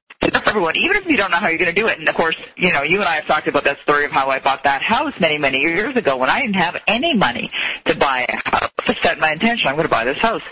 everyone, 0.48 0.76
even 0.76 0.96
if 0.96 1.06
you 1.06 1.16
don't 1.16 1.30
know 1.30 1.36
how 1.36 1.48
you're 1.48 1.58
going 1.58 1.74
to 1.74 1.80
do 1.80 1.88
it. 1.88 1.98
And 1.98 2.08
of 2.08 2.14
course, 2.14 2.36
you 2.56 2.72
know, 2.72 2.82
you 2.82 2.98
and 2.98 3.08
I 3.08 3.16
have 3.16 3.26
talked 3.26 3.46
about 3.46 3.64
that 3.64 3.80
story 3.80 4.04
of 4.04 4.10
how 4.10 4.28
I 4.28 4.38
bought 4.38 4.64
that 4.64 4.82
house 4.82 5.12
many, 5.20 5.38
many 5.38 5.60
years 5.60 5.94
ago 5.96 6.16
when 6.16 6.30
I 6.30 6.40
didn't 6.40 6.56
have 6.56 6.80
any 6.86 7.14
money 7.14 7.50
to 7.84 7.94
buy 7.96 8.26
a 8.28 8.50
house. 8.50 8.70
I 8.86 8.94
set 8.94 9.18
my 9.18 9.32
intention, 9.32 9.68
I'm 9.68 9.74
going 9.74 9.86
to 9.86 9.90
buy 9.90 10.04
this 10.04 10.18
house. 10.18 10.42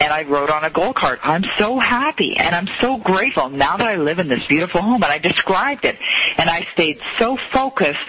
And 0.00 0.12
I 0.12 0.22
wrote 0.24 0.50
on 0.50 0.64
a 0.64 0.70
goal 0.70 0.92
card, 0.92 1.20
I'm 1.22 1.44
so 1.58 1.78
happy 1.78 2.36
and 2.36 2.54
I'm 2.54 2.66
so 2.80 2.98
grateful 2.98 3.50
now 3.50 3.76
that 3.76 3.86
I 3.86 3.96
live 3.96 4.18
in 4.18 4.28
this 4.28 4.44
beautiful 4.46 4.80
home. 4.80 5.02
And 5.02 5.04
I 5.04 5.18
described 5.18 5.84
it. 5.84 5.96
And 6.38 6.50
I 6.50 6.66
stayed 6.72 6.98
so 7.18 7.36
focused 7.36 8.00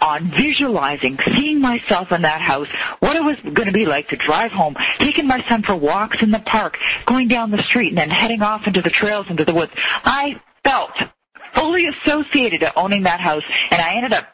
on 0.00 0.30
visualizing, 0.30 1.18
seeing 1.36 1.60
myself 1.60 2.10
in 2.10 2.22
that 2.22 2.40
house, 2.40 2.68
what 2.98 3.14
it 3.16 3.22
was 3.22 3.36
going 3.54 3.66
to 3.66 3.72
be 3.72 3.86
like 3.86 4.08
to 4.08 4.16
drive 4.16 4.50
home, 4.52 4.74
taking 4.98 5.26
my 5.26 5.44
son 5.48 5.62
for 5.62 5.76
walks 5.76 6.18
in 6.20 6.30
the 6.30 6.40
park, 6.40 6.78
going 7.04 7.28
down 7.28 7.50
the 7.50 7.62
street 7.62 7.90
and 7.90 7.98
then 7.98 8.10
heading 8.10 8.42
off 8.42 8.66
into 8.66 8.82
the 8.82 8.90
trails, 8.90 9.26
into 9.28 9.44
the 9.44 9.54
woods. 9.54 9.72
I 10.04 10.40
felt 10.66 10.90
fully 11.54 11.86
associated 11.86 12.60
to 12.60 12.78
owning 12.78 13.04
that 13.04 13.20
house 13.20 13.44
and 13.70 13.80
I 13.80 13.94
ended 13.94 14.12
up 14.12 14.26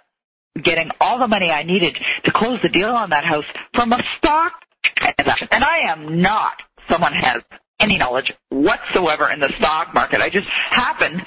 getting 0.60 0.90
all 1.00 1.18
the 1.18 1.28
money 1.28 1.50
I 1.50 1.62
needed 1.62 1.96
to 2.24 2.32
close 2.32 2.60
the 2.62 2.68
deal 2.68 2.90
on 2.90 3.10
that 3.10 3.24
house 3.24 3.44
from 3.74 3.92
a 3.92 3.98
stock 4.16 4.52
transaction. 4.96 5.48
And 5.50 5.64
I 5.64 5.78
am 5.88 6.20
not 6.20 6.62
someone 6.88 7.12
has 7.12 7.42
any 7.80 7.98
knowledge 7.98 8.32
whatsoever 8.50 9.30
in 9.30 9.40
the 9.40 9.48
stock 9.58 9.94
market. 9.94 10.20
I 10.20 10.28
just 10.28 10.46
happened 10.48 11.24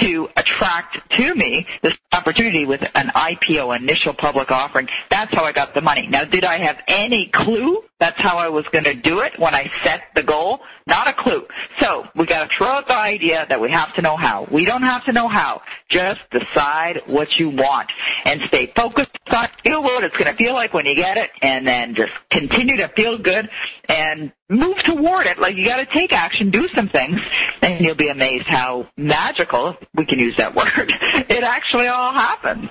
to 0.00 0.28
attract 0.36 1.10
to 1.18 1.34
me 1.34 1.66
this 1.82 1.98
opportunity 2.12 2.64
with 2.64 2.82
an 2.94 3.08
IPO, 3.08 3.76
initial 3.76 4.14
public 4.14 4.50
offering. 4.50 4.88
That's 5.10 5.32
how 5.34 5.44
I 5.44 5.52
got 5.52 5.74
the 5.74 5.80
money. 5.80 6.06
Now, 6.06 6.24
did 6.24 6.44
I 6.44 6.58
have 6.58 6.82
any 6.88 7.26
clue 7.26 7.82
that's 7.98 8.20
how 8.20 8.36
I 8.36 8.48
was 8.48 8.64
going 8.72 8.84
to 8.84 8.94
do 8.94 9.20
it 9.20 9.38
when 9.38 9.54
I 9.54 9.70
set 9.84 10.06
the 10.16 10.24
goal? 10.24 10.60
Not 10.86 11.08
a 11.08 11.12
clue. 11.12 11.46
So 11.78 12.08
we 12.16 12.26
got 12.26 12.50
to 12.50 12.56
throw 12.56 12.66
out 12.66 12.88
the 12.88 12.98
idea 12.98 13.46
that 13.48 13.60
we 13.60 13.70
have 13.70 13.94
to 13.94 14.02
know 14.02 14.16
how. 14.16 14.48
We 14.50 14.64
don't 14.64 14.82
have 14.82 15.04
to 15.04 15.12
know 15.12 15.28
how. 15.28 15.62
Just 15.88 16.18
decide 16.32 17.02
what 17.06 17.38
you 17.38 17.50
want 17.50 17.92
and 18.24 18.42
stay 18.48 18.66
focused 18.74 19.16
on 19.32 19.46
feel 19.62 19.82
what 19.82 20.04
it's 20.04 20.16
going 20.16 20.30
to 20.30 20.36
feel 20.36 20.54
like 20.54 20.74
when 20.74 20.86
you 20.86 20.94
get 20.94 21.16
it, 21.16 21.30
and 21.40 21.66
then 21.66 21.94
just 21.94 22.12
continue 22.30 22.76
to 22.78 22.88
feel 22.88 23.18
good 23.18 23.48
and 23.88 24.32
move 24.48 24.76
toward 24.84 25.26
it. 25.26 25.38
Like 25.38 25.56
you 25.56 25.64
got 25.66 25.78
to 25.80 25.86
take 25.86 26.12
action, 26.12 26.50
do 26.50 26.68
some 26.68 26.88
things, 26.88 27.20
and 27.62 27.84
you'll 27.84 27.94
be 27.94 28.08
amazed 28.08 28.46
how 28.46 28.88
magical, 28.96 29.76
we 29.94 30.06
can 30.06 30.18
use 30.18 30.36
that 30.36 30.54
word, 30.56 30.92
it 31.30 31.44
actually 31.44 31.88
all 31.88 32.12
happens. 32.12 32.68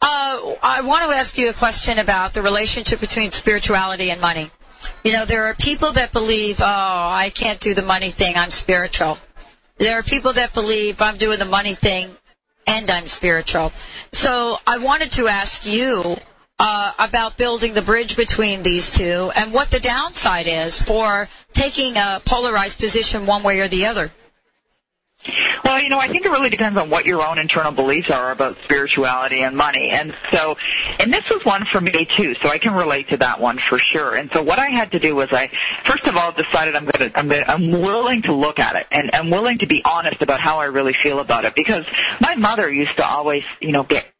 Uh, 0.00 0.54
I 0.62 0.82
want 0.84 1.10
to 1.10 1.16
ask 1.16 1.38
you 1.38 1.48
a 1.48 1.52
question 1.52 1.98
about 1.98 2.34
the 2.34 2.42
relationship 2.42 3.00
between 3.00 3.30
spirituality 3.30 4.10
and 4.10 4.20
money. 4.20 4.50
You 5.04 5.12
know, 5.12 5.24
there 5.24 5.46
are 5.46 5.54
people 5.54 5.92
that 5.92 6.12
believe, 6.12 6.60
oh, 6.60 6.64
I 6.64 7.30
can't 7.34 7.60
do 7.60 7.74
the 7.74 7.82
money 7.82 8.10
thing, 8.10 8.34
I'm 8.36 8.50
spiritual. 8.50 9.18
There 9.78 9.98
are 9.98 10.02
people 10.02 10.32
that 10.34 10.54
believe 10.54 11.00
I'm 11.00 11.16
doing 11.16 11.38
the 11.38 11.44
money 11.46 11.74
thing 11.74 12.10
and 12.66 12.90
I'm 12.90 13.06
spiritual. 13.06 13.72
So 14.12 14.56
I 14.66 14.78
wanted 14.78 15.12
to 15.12 15.26
ask 15.26 15.66
you 15.66 16.16
uh, 16.58 16.92
about 16.98 17.36
building 17.36 17.74
the 17.74 17.82
bridge 17.82 18.16
between 18.16 18.62
these 18.62 18.92
two 18.92 19.30
and 19.34 19.52
what 19.52 19.70
the 19.70 19.80
downside 19.80 20.46
is 20.46 20.80
for 20.80 21.28
taking 21.52 21.96
a 21.96 22.20
polarized 22.24 22.78
position 22.78 23.26
one 23.26 23.42
way 23.42 23.60
or 23.60 23.68
the 23.68 23.86
other. 23.86 24.12
Well, 25.64 25.80
you 25.80 25.88
know, 25.88 25.98
I 25.98 26.08
think 26.08 26.26
it 26.26 26.30
really 26.30 26.50
depends 26.50 26.78
on 26.78 26.90
what 26.90 27.06
your 27.06 27.26
own 27.26 27.38
internal 27.38 27.72
beliefs 27.72 28.10
are 28.10 28.30
about 28.30 28.58
spirituality 28.64 29.42
and 29.42 29.56
money. 29.56 29.90
And 29.90 30.14
so, 30.32 30.56
and 30.98 31.12
this 31.12 31.24
was 31.30 31.40
one 31.44 31.64
for 31.72 31.80
me 31.80 32.06
too, 32.16 32.34
so 32.42 32.48
I 32.48 32.58
can 32.58 32.74
relate 32.74 33.08
to 33.08 33.16
that 33.18 33.40
one 33.40 33.58
for 33.68 33.78
sure. 33.78 34.14
And 34.14 34.30
so 34.32 34.42
what 34.42 34.58
I 34.58 34.68
had 34.68 34.92
to 34.92 34.98
do 34.98 35.16
was 35.16 35.28
I, 35.32 35.50
first 35.84 36.06
of 36.06 36.16
all, 36.16 36.32
decided 36.32 36.76
I'm 36.76 36.84
gonna, 36.84 37.10
I'm 37.14 37.28
gonna, 37.28 37.44
I'm 37.48 37.70
willing 37.70 38.22
to 38.22 38.34
look 38.34 38.58
at 38.58 38.76
it 38.76 38.86
and 38.90 39.10
I'm 39.14 39.30
willing 39.30 39.58
to 39.58 39.66
be 39.66 39.82
honest 39.84 40.22
about 40.22 40.40
how 40.40 40.58
I 40.58 40.66
really 40.66 40.94
feel 41.02 41.20
about 41.20 41.44
it 41.44 41.54
because 41.54 41.84
my 42.20 42.36
mother 42.36 42.70
used 42.70 42.96
to 42.96 43.06
always, 43.06 43.44
you 43.60 43.72
know, 43.72 43.84
get 43.84 44.13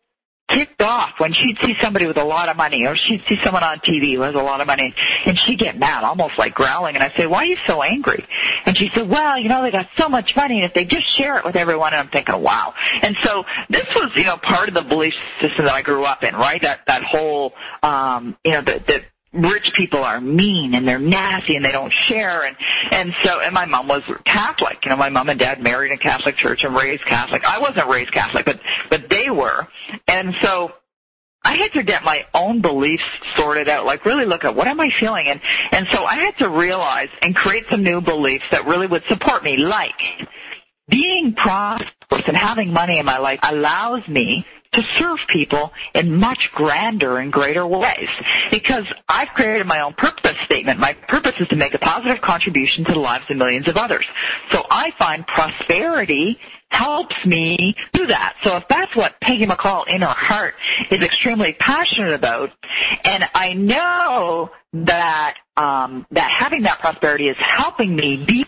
ticked 0.48 0.82
off 0.82 1.12
when 1.18 1.32
she'd 1.32 1.58
see 1.58 1.74
somebody 1.80 2.06
with 2.06 2.18
a 2.18 2.24
lot 2.24 2.48
of 2.48 2.56
money 2.56 2.86
or 2.86 2.94
she'd 2.96 3.22
see 3.26 3.38
someone 3.42 3.62
on 3.62 3.78
TV 3.78 4.14
who 4.14 4.20
has 4.20 4.34
a 4.34 4.42
lot 4.42 4.60
of 4.60 4.66
money 4.66 4.94
and 5.24 5.38
she'd 5.38 5.58
get 5.58 5.78
mad, 5.78 6.04
almost 6.04 6.38
like 6.38 6.54
growling 6.54 6.94
and 6.94 7.02
I'd 7.02 7.14
say, 7.16 7.26
why 7.26 7.38
are 7.38 7.46
you 7.46 7.56
so 7.66 7.82
angry? 7.82 8.24
And 8.66 8.76
she 8.76 8.90
said, 8.94 9.08
well, 9.08 9.38
you 9.38 9.48
know, 9.48 9.62
they 9.62 9.70
got 9.70 9.88
so 9.96 10.08
much 10.08 10.36
money 10.36 10.56
and 10.56 10.64
if 10.64 10.74
they 10.74 10.84
just 10.84 11.16
share 11.16 11.38
it 11.38 11.44
with 11.44 11.56
everyone 11.56 11.92
and 11.92 12.00
I'm 12.00 12.08
thinking, 12.08 12.40
wow. 12.40 12.74
And 13.02 13.16
so 13.22 13.44
this 13.70 13.86
was, 13.94 14.12
you 14.16 14.24
know, 14.24 14.36
part 14.36 14.68
of 14.68 14.74
the 14.74 14.82
belief 14.82 15.14
system 15.40 15.64
that 15.64 15.74
I 15.74 15.82
grew 15.82 16.04
up 16.04 16.22
in, 16.22 16.34
right? 16.34 16.60
That, 16.60 16.86
that 16.86 17.02
whole, 17.02 17.54
um, 17.82 18.36
you 18.44 18.52
know, 18.52 18.62
that, 18.62 18.86
that 18.86 19.04
rich 19.34 19.72
people 19.74 19.98
are 19.98 20.20
mean 20.20 20.74
and 20.74 20.86
they're 20.86 20.98
nasty 20.98 21.56
and 21.56 21.64
they 21.64 21.72
don't 21.72 21.92
share 21.92 22.44
and 22.44 22.56
and 22.92 23.14
so 23.24 23.40
and 23.40 23.52
my 23.52 23.66
mom 23.66 23.88
was 23.88 24.02
Catholic. 24.24 24.84
You 24.84 24.90
know, 24.90 24.96
my 24.96 25.08
mom 25.08 25.28
and 25.28 25.38
dad 25.38 25.60
married 25.60 25.90
in 25.90 25.98
Catholic 25.98 26.36
church 26.36 26.62
and 26.62 26.74
raised 26.74 27.04
Catholic. 27.04 27.44
I 27.44 27.58
wasn't 27.58 27.88
raised 27.88 28.12
Catholic, 28.12 28.44
but 28.44 28.60
but 28.90 29.08
they 29.25 29.31
were. 29.31 29.66
And 30.09 30.35
so 30.43 30.73
I 31.45 31.57
had 31.57 31.73
to 31.73 31.83
get 31.83 32.04
my 32.04 32.26
own 32.35 32.61
beliefs 32.61 33.04
sorted 33.37 33.69
out, 33.69 33.85
like 33.85 34.04
really 34.04 34.25
look 34.25 34.45
at 34.45 34.54
what 34.54 34.66
am 34.66 34.81
I 34.81 34.90
feeling 34.90 35.28
and 35.28 35.40
and 35.73 35.87
so 35.93 36.04
I 36.04 36.16
had 36.16 36.38
to 36.38 36.49
realize 36.49 37.09
and 37.21 37.37
create 37.37 37.64
some 37.71 37.83
new 37.83 38.00
beliefs 38.00 38.45
that 38.50 38.66
really 38.66 38.87
would 38.87 39.04
support 39.09 39.45
me, 39.45 39.59
like 39.59 40.00
being 40.88 41.35
prosperous 41.35 42.23
and 42.26 42.37
having 42.37 42.73
money 42.73 42.99
in 42.99 43.07
my 43.07 43.19
life 43.19 43.40
allows 43.43 44.07
me 44.09 44.47
to 44.75 44.83
serve 44.99 45.19
people 45.28 45.73
in 45.95 46.16
much 46.16 46.50
grander 46.52 47.19
and 47.19 47.33
greater 47.33 47.66
ways. 47.66 48.09
Because 48.50 48.87
I've 49.09 49.28
created 49.28 49.66
my 49.66 49.81
own 49.81 49.95
purpose 49.95 50.35
statement. 50.45 50.78
My 50.78 50.93
purpose 51.09 51.40
is 51.40 51.49
to 51.49 51.57
make 51.57 51.75
a 51.75 51.78
positive 51.78 52.21
contribution 52.21 52.85
to 52.85 52.93
the 52.93 52.99
lives 52.99 53.25
of 53.31 53.37
millions 53.37 53.69
of 53.69 53.76
others. 53.76 54.07
So 54.50 54.64
I 54.71 54.90
find 54.93 55.26
prosperity 55.26 56.38
helps 56.71 57.14
me 57.25 57.75
do 57.93 58.07
that. 58.07 58.35
So 58.43 58.57
if 58.57 58.66
that's 58.69 58.95
what 58.97 59.21
Peggy 59.21 59.47
McColl 59.47 59.87
in 59.87 60.02
her 60.02 60.07
heart 60.09 60.54
is 60.90 61.02
extremely 61.02 61.52
passionate 61.52 62.14
about, 62.14 62.50
and 63.04 63.25
I 63.35 63.54
know 63.54 64.50
that 64.73 65.37
um, 65.57 66.04
that 66.11 66.28
having 66.28 66.62
that 66.62 66.81
prosperity 66.81 67.28
is 67.28 67.37
helping 67.38 67.95
me 67.95 68.25
be 68.26 68.45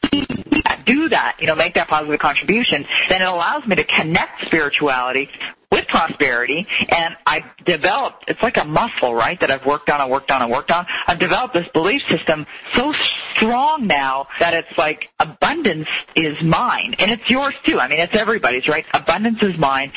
do 0.86 1.08
that, 1.10 1.36
you 1.40 1.46
know, 1.46 1.54
make 1.54 1.74
that 1.74 1.88
positive 1.88 2.18
contribution, 2.18 2.86
then 3.08 3.22
it 3.22 3.28
allows 3.28 3.66
me 3.66 3.76
to 3.76 3.84
connect 3.84 4.46
spirituality 4.46 5.28
with 5.70 5.86
prosperity 5.88 6.66
and 6.88 7.16
I 7.26 7.44
developed, 7.64 8.24
it's 8.28 8.40
like 8.42 8.56
a 8.56 8.64
muscle, 8.64 9.14
right, 9.14 9.38
that 9.40 9.50
I've 9.50 9.66
worked 9.66 9.90
on 9.90 10.00
and 10.00 10.10
worked 10.10 10.30
on 10.30 10.40
and 10.40 10.50
worked 10.50 10.70
on. 10.70 10.86
I've 11.06 11.18
developed 11.18 11.54
this 11.54 11.66
belief 11.74 12.02
system 12.08 12.46
so 12.74 12.94
strong 13.34 13.86
now 13.86 14.28
that 14.40 14.54
it's 14.54 14.78
like 14.78 15.10
abundance 15.18 15.88
is 16.14 16.40
mine 16.42 16.94
and 16.98 17.10
it's 17.10 17.28
yours 17.28 17.54
too. 17.64 17.78
I 17.78 17.88
mean, 17.88 18.00
it's 18.00 18.16
everybody's, 18.16 18.68
right? 18.68 18.86
Abundance 18.94 19.42
is 19.42 19.58
mine. 19.58 19.92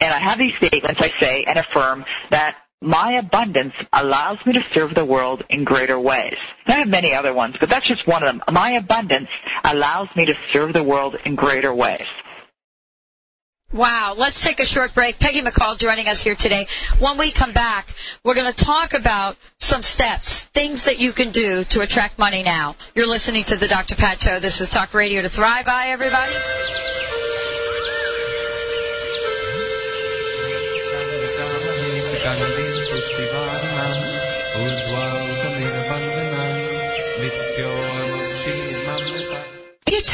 And 0.00 0.14
I 0.14 0.18
have 0.18 0.38
these 0.38 0.54
statements 0.56 1.00
I 1.02 1.08
say 1.08 1.44
and 1.44 1.58
affirm 1.58 2.06
that 2.30 2.56
my 2.80 3.12
abundance 3.12 3.74
allows 3.92 4.38
me 4.46 4.54
to 4.54 4.64
serve 4.72 4.94
the 4.94 5.04
world 5.04 5.44
in 5.50 5.64
greater 5.64 5.98
ways. 5.98 6.36
I 6.66 6.72
have 6.72 6.88
many 6.88 7.14
other 7.14 7.34
ones, 7.34 7.56
but 7.60 7.68
that's 7.68 7.86
just 7.86 8.06
one 8.06 8.22
of 8.22 8.28
them. 8.28 8.42
My 8.50 8.72
abundance 8.72 9.28
allows 9.64 10.08
me 10.16 10.26
to 10.26 10.34
serve 10.52 10.72
the 10.72 10.82
world 10.82 11.16
in 11.24 11.34
greater 11.34 11.74
ways. 11.74 12.06
Wow. 13.72 14.14
Let's 14.18 14.42
take 14.42 14.58
a 14.60 14.64
short 14.64 14.94
break. 14.94 15.20
Peggy 15.20 15.42
McColl 15.42 15.78
joining 15.78 16.08
us 16.08 16.22
here 16.22 16.34
today. 16.34 16.66
When 16.98 17.18
we 17.18 17.30
come 17.30 17.52
back, 17.52 17.90
we're 18.24 18.34
going 18.34 18.52
to 18.52 18.64
talk 18.64 18.94
about 18.94 19.36
some 19.58 19.82
steps, 19.82 20.42
things 20.42 20.84
that 20.86 20.98
you 20.98 21.12
can 21.12 21.30
do 21.30 21.62
to 21.64 21.82
attract 21.82 22.18
money 22.18 22.42
now. 22.42 22.74
You're 22.94 23.06
listening 23.06 23.44
to 23.44 23.56
the 23.56 23.68
Dr. 23.68 23.94
Pat 23.94 24.20
Show. 24.20 24.40
This 24.40 24.60
is 24.60 24.70
Talk 24.70 24.92
Radio 24.92 25.22
to 25.22 25.28
Thrive 25.28 25.66
by, 25.66 25.84
everybody. 25.88 26.32
Are 33.00 34.68
you 34.68 34.89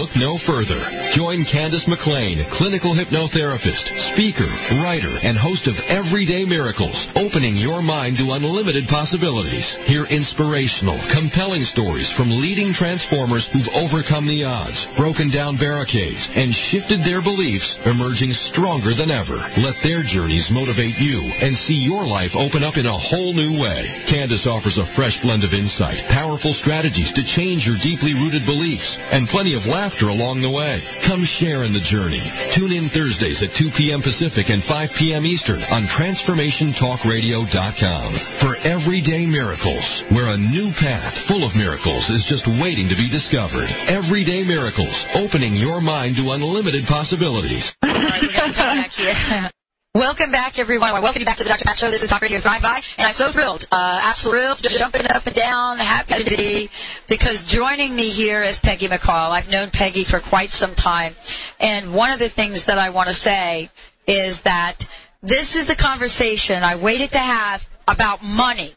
Look 0.00 0.10
no 0.16 0.40
further. 0.40 0.80
Join 1.12 1.44
Candace 1.44 1.84
McLean, 1.84 2.40
clinical 2.48 2.96
hypnotherapist, 2.96 3.92
speaker, 3.92 4.48
writer, 4.80 5.12
and 5.28 5.36
host 5.36 5.68
of 5.68 5.76
Everyday 5.92 6.48
Miracles, 6.48 7.12
opening 7.20 7.52
your 7.54 7.84
mind 7.84 8.16
to 8.16 8.32
unlimited 8.32 8.88
possibilities. 8.88 9.76
Hear 9.84 10.08
inspirational, 10.08 10.96
compelling 11.12 11.60
stories 11.60 12.08
from 12.08 12.32
leading 12.32 12.72
transformers 12.72 13.52
who've 13.52 13.84
overcome 13.84 14.24
the 14.24 14.48
odds, 14.48 14.88
broken 14.96 15.28
down 15.28 15.60
barricades, 15.60 16.32
and 16.40 16.54
shifted 16.54 17.04
their 17.04 17.20
beliefs, 17.20 17.76
emerging 17.84 18.32
stronger 18.32 18.96
than 18.96 19.12
ever. 19.12 19.36
Let 19.60 19.76
their 19.84 20.00
journeys 20.00 20.48
motivate 20.48 20.96
you 20.96 21.20
and 21.44 21.52
see 21.52 21.76
your 21.76 22.08
life 22.08 22.32
open 22.32 22.64
up 22.64 22.80
in 22.80 22.88
a 22.88 22.96
whole 22.96 23.36
new 23.36 23.52
way. 23.60 23.84
Candace 24.08 24.48
offers 24.48 24.80
a 24.80 24.88
fresh 24.88 25.20
blend 25.20 25.44
of 25.44 25.52
insight, 25.52 26.00
powerful 26.08 26.56
strategies 26.56 27.12
to 27.12 27.24
change 27.24 27.66
your 27.66 27.76
deeply 27.76 28.16
rooted 28.16 28.45
beliefs, 28.46 28.96
and 29.12 29.28
plenty 29.28 29.54
of 29.58 29.66
laughter 29.66 30.06
along 30.08 30.40
the 30.40 30.48
way. 30.50 30.78
Come 31.04 31.20
share 31.20 31.64
in 31.66 31.72
the 31.74 31.82
journey. 31.82 32.22
Tune 32.54 32.70
in 32.72 32.86
Thursdays 32.88 33.42
at 33.42 33.50
2 33.50 33.70
p.m. 33.74 33.98
Pacific 34.00 34.48
and 34.50 34.62
5 34.62 34.94
p.m. 34.94 35.26
Eastern 35.26 35.58
on 35.74 35.82
TransformationTalkRadio.com 35.90 38.12
for 38.14 38.54
Everyday 38.64 39.26
Miracles, 39.26 40.02
where 40.14 40.30
a 40.30 40.38
new 40.38 40.70
path 40.78 41.18
full 41.26 41.42
of 41.42 41.58
miracles 41.58 42.10
is 42.10 42.22
just 42.24 42.46
waiting 42.46 42.86
to 42.88 42.94
be 42.96 43.08
discovered. 43.10 43.66
Everyday 43.90 44.46
Miracles, 44.46 45.04
opening 45.18 45.52
your 45.54 45.80
mind 45.82 46.14
to 46.16 46.30
unlimited 46.30 46.86
possibilities. 46.86 47.74
All 47.82 47.90
right, 47.90 48.22
we 48.22 48.30
got 48.32 48.46
to 48.46 48.52
come 48.54 48.70
back 48.70 48.92
here. 48.92 49.50
Welcome 49.96 50.30
back, 50.30 50.58
everyone. 50.58 50.92
Welcome 51.00 51.24
back 51.24 51.36
to 51.36 51.42
the 51.42 51.48
Dr. 51.48 51.64
Pat 51.64 51.78
Show. 51.78 51.90
This 51.90 52.02
is 52.02 52.10
Talk 52.10 52.20
Radio 52.20 52.38
Thrive 52.38 52.60
By, 52.60 52.82
and 52.98 53.06
I'm 53.06 53.14
so 53.14 53.28
thrilled, 53.28 53.64
uh, 53.72 53.98
absolutely 54.02 54.42
thrilled, 54.42 54.62
just 54.62 54.78
jumping 54.78 55.06
up 55.10 55.26
and 55.26 55.34
down, 55.34 55.78
happy 55.78 56.22
to 56.22 56.36
be, 56.36 56.68
because 57.08 57.46
joining 57.46 57.96
me 57.96 58.10
here 58.10 58.42
is 58.42 58.58
Peggy 58.58 58.88
McColl. 58.88 59.30
I've 59.30 59.50
known 59.50 59.70
Peggy 59.70 60.04
for 60.04 60.20
quite 60.20 60.50
some 60.50 60.74
time, 60.74 61.14
and 61.60 61.94
one 61.94 62.10
of 62.10 62.18
the 62.18 62.28
things 62.28 62.66
that 62.66 62.76
I 62.76 62.90
want 62.90 63.08
to 63.08 63.14
say 63.14 63.70
is 64.06 64.42
that 64.42 64.80
this 65.22 65.56
is 65.56 65.66
the 65.66 65.74
conversation 65.74 66.62
I 66.62 66.76
waited 66.76 67.12
to 67.12 67.18
have 67.18 67.66
about 67.88 68.22
money. 68.22 68.74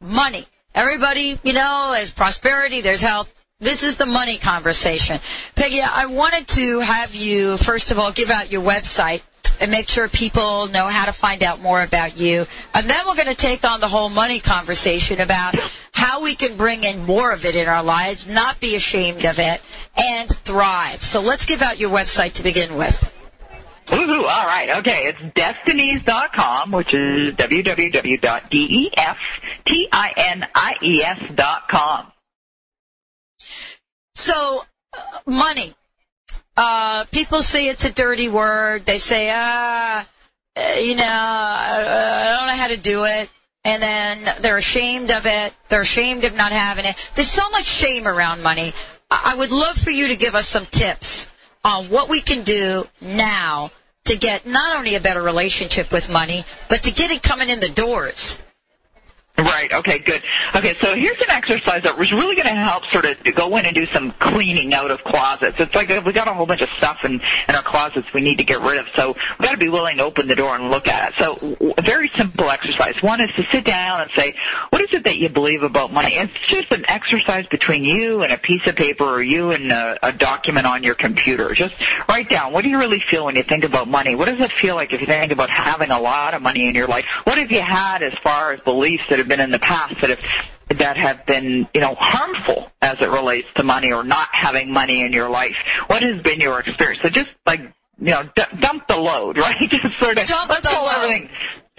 Money. 0.00 0.44
Everybody, 0.74 1.38
you 1.44 1.52
know, 1.52 1.92
there's 1.94 2.12
prosperity, 2.12 2.80
there's 2.80 3.00
health. 3.00 3.32
This 3.60 3.84
is 3.84 3.96
the 3.96 4.06
money 4.06 4.38
conversation. 4.38 5.20
Peggy, 5.54 5.82
I 5.82 6.06
wanted 6.06 6.48
to 6.48 6.80
have 6.80 7.14
you, 7.14 7.58
first 7.58 7.92
of 7.92 8.00
all, 8.00 8.10
give 8.10 8.30
out 8.30 8.50
your 8.50 8.62
website 8.62 9.22
and 9.60 9.70
make 9.70 9.88
sure 9.88 10.08
people 10.08 10.68
know 10.68 10.86
how 10.86 11.06
to 11.06 11.12
find 11.12 11.42
out 11.42 11.60
more 11.60 11.82
about 11.82 12.18
you. 12.18 12.44
And 12.74 12.88
then 12.88 12.98
we're 13.06 13.16
going 13.16 13.28
to 13.28 13.34
take 13.34 13.64
on 13.64 13.80
the 13.80 13.88
whole 13.88 14.08
money 14.08 14.40
conversation 14.40 15.20
about 15.20 15.54
how 15.92 16.22
we 16.22 16.34
can 16.34 16.56
bring 16.56 16.84
in 16.84 17.04
more 17.04 17.32
of 17.32 17.44
it 17.44 17.56
in 17.56 17.66
our 17.68 17.82
lives, 17.82 18.28
not 18.28 18.60
be 18.60 18.76
ashamed 18.76 19.24
of 19.24 19.38
it, 19.38 19.60
and 19.96 20.28
thrive. 20.28 21.02
So 21.02 21.20
let's 21.20 21.44
give 21.44 21.62
out 21.62 21.78
your 21.78 21.90
website 21.90 22.34
to 22.34 22.42
begin 22.42 22.76
with. 22.76 23.14
Woohoo, 23.86 24.22
all 24.22 24.46
right, 24.46 24.68
okay. 24.78 25.04
It's 25.06 25.18
destinies.com, 25.34 26.72
which 26.72 26.92
is 26.92 27.34
www.d-e-s-t-i-n-i-e-s 27.34 28.14
dot 31.34 31.68
com. 31.68 32.12
So 34.14 34.64
uh, 34.92 35.00
money. 35.26 35.74
Uh, 36.60 37.04
people 37.12 37.40
say 37.40 37.68
it's 37.68 37.84
a 37.84 37.92
dirty 37.92 38.28
word. 38.28 38.84
They 38.84 38.98
say, 38.98 39.30
ah, 39.32 40.04
uh, 40.56 40.74
you 40.80 40.96
know, 40.96 41.04
uh, 41.04 41.06
I 41.06 42.36
don't 42.36 42.48
know 42.48 42.60
how 42.60 42.66
to 42.66 42.76
do 42.76 43.04
it. 43.04 43.30
And 43.64 43.80
then 43.80 44.42
they're 44.42 44.56
ashamed 44.56 45.12
of 45.12 45.24
it. 45.24 45.54
They're 45.68 45.82
ashamed 45.82 46.24
of 46.24 46.34
not 46.34 46.50
having 46.50 46.84
it. 46.84 47.12
There's 47.14 47.30
so 47.30 47.48
much 47.50 47.64
shame 47.64 48.08
around 48.08 48.42
money. 48.42 48.72
I 49.08 49.36
would 49.38 49.52
love 49.52 49.76
for 49.76 49.90
you 49.90 50.08
to 50.08 50.16
give 50.16 50.34
us 50.34 50.48
some 50.48 50.66
tips 50.66 51.28
on 51.64 51.84
what 51.90 52.08
we 52.08 52.20
can 52.20 52.42
do 52.42 52.88
now 53.02 53.70
to 54.06 54.18
get 54.18 54.44
not 54.44 54.76
only 54.76 54.96
a 54.96 55.00
better 55.00 55.22
relationship 55.22 55.92
with 55.92 56.10
money, 56.10 56.42
but 56.68 56.82
to 56.82 56.92
get 56.92 57.12
it 57.12 57.22
coming 57.22 57.50
in 57.50 57.60
the 57.60 57.68
doors. 57.68 58.40
Right. 59.38 59.68
Okay. 59.72 60.00
Good. 60.00 60.22
Okay. 60.56 60.74
So 60.80 60.94
here's 60.96 61.20
an 61.20 61.30
exercise 61.30 61.84
that 61.84 61.96
was 61.96 62.10
really 62.10 62.34
going 62.34 62.48
to 62.48 62.54
help 62.54 62.84
sort 62.86 63.04
of 63.04 63.22
go 63.34 63.56
in 63.56 63.66
and 63.66 63.74
do 63.74 63.86
some 63.86 64.10
cleaning 64.12 64.74
out 64.74 64.90
of 64.90 65.02
closets. 65.04 65.56
It's 65.60 65.74
like 65.74 65.90
uh, 65.90 66.02
we 66.04 66.12
got 66.12 66.26
a 66.26 66.34
whole 66.34 66.46
bunch 66.46 66.60
of 66.60 66.68
stuff 66.70 67.04
in 67.04 67.20
in 67.48 67.54
our 67.54 67.62
closets 67.62 68.12
we 68.12 68.20
need 68.20 68.38
to 68.38 68.44
get 68.44 68.60
rid 68.60 68.78
of. 68.78 68.86
So 68.96 69.16
we 69.38 69.44
got 69.44 69.52
to 69.52 69.58
be 69.58 69.68
willing 69.68 69.98
to 69.98 70.04
open 70.04 70.26
the 70.26 70.34
door 70.34 70.56
and 70.56 70.70
look 70.70 70.88
at 70.88 71.10
it. 71.10 71.14
So 71.18 71.56
a 71.78 71.82
very 71.82 72.08
simple 72.16 72.50
exercise. 72.50 73.00
One 73.02 73.20
is 73.20 73.30
to 73.36 73.44
sit 73.52 73.64
down 73.64 74.00
and 74.00 74.10
say, 74.16 74.34
what 74.70 74.82
is 74.82 74.88
it 74.92 75.04
that 75.04 75.18
you 75.18 75.28
believe 75.28 75.62
about 75.62 75.92
money? 75.92 76.14
It's 76.14 76.40
just 76.40 76.72
an 76.72 76.84
exercise 76.88 77.46
between 77.46 77.84
you 77.84 78.22
and 78.22 78.32
a 78.32 78.38
piece 78.38 78.66
of 78.66 78.74
paper 78.74 79.04
or 79.04 79.22
you 79.22 79.52
and 79.52 79.70
a, 79.70 80.08
a 80.08 80.12
document 80.12 80.66
on 80.66 80.82
your 80.82 80.94
computer. 80.94 81.54
Just 81.54 81.76
write 82.08 82.28
down 82.28 82.52
what 82.52 82.64
do 82.64 82.70
you 82.70 82.78
really 82.78 83.00
feel 83.00 83.26
when 83.26 83.36
you 83.36 83.42
think 83.44 83.64
about 83.64 83.88
money? 83.88 84.16
What 84.16 84.26
does 84.26 84.40
it 84.40 84.52
feel 84.52 84.74
like 84.74 84.92
if 84.92 85.00
you 85.00 85.06
think 85.06 85.30
about 85.32 85.50
having 85.50 85.90
a 85.90 86.00
lot 86.00 86.34
of 86.34 86.42
money 86.42 86.68
in 86.68 86.74
your 86.74 86.88
life? 86.88 87.04
What 87.24 87.38
have 87.38 87.52
you 87.52 87.60
had 87.60 88.02
as 88.02 88.14
far 88.22 88.52
as 88.52 88.60
beliefs 88.60 89.04
that 89.10 89.18
have 89.18 89.27
been 89.28 89.40
in 89.40 89.50
the 89.50 89.58
past 89.58 90.00
that 90.00 90.10
have 90.10 90.24
that 90.78 90.96
have 90.96 91.24
been, 91.26 91.66
you 91.72 91.80
know, 91.80 91.94
harmful 91.98 92.70
as 92.82 93.00
it 93.00 93.08
relates 93.08 93.48
to 93.54 93.62
money 93.62 93.92
or 93.92 94.04
not 94.04 94.28
having 94.32 94.72
money 94.72 95.02
in 95.02 95.12
your 95.12 95.28
life? 95.30 95.56
What 95.86 96.02
has 96.02 96.20
been 96.22 96.40
your 96.40 96.60
experience? 96.60 97.00
So 97.02 97.08
just 97.08 97.30
like, 97.46 97.60
you 97.60 98.10
know, 98.10 98.22
d- 98.36 98.42
dump 98.60 98.86
the 98.88 98.98
load, 98.98 99.38
right? 99.44 99.56
Just 99.70 99.98
sort 99.98 100.18
of 100.18 100.26
Dump 100.26 100.48
let's 100.50 100.60
the 100.60 100.74
load. 100.74 101.04
everything. 101.04 101.30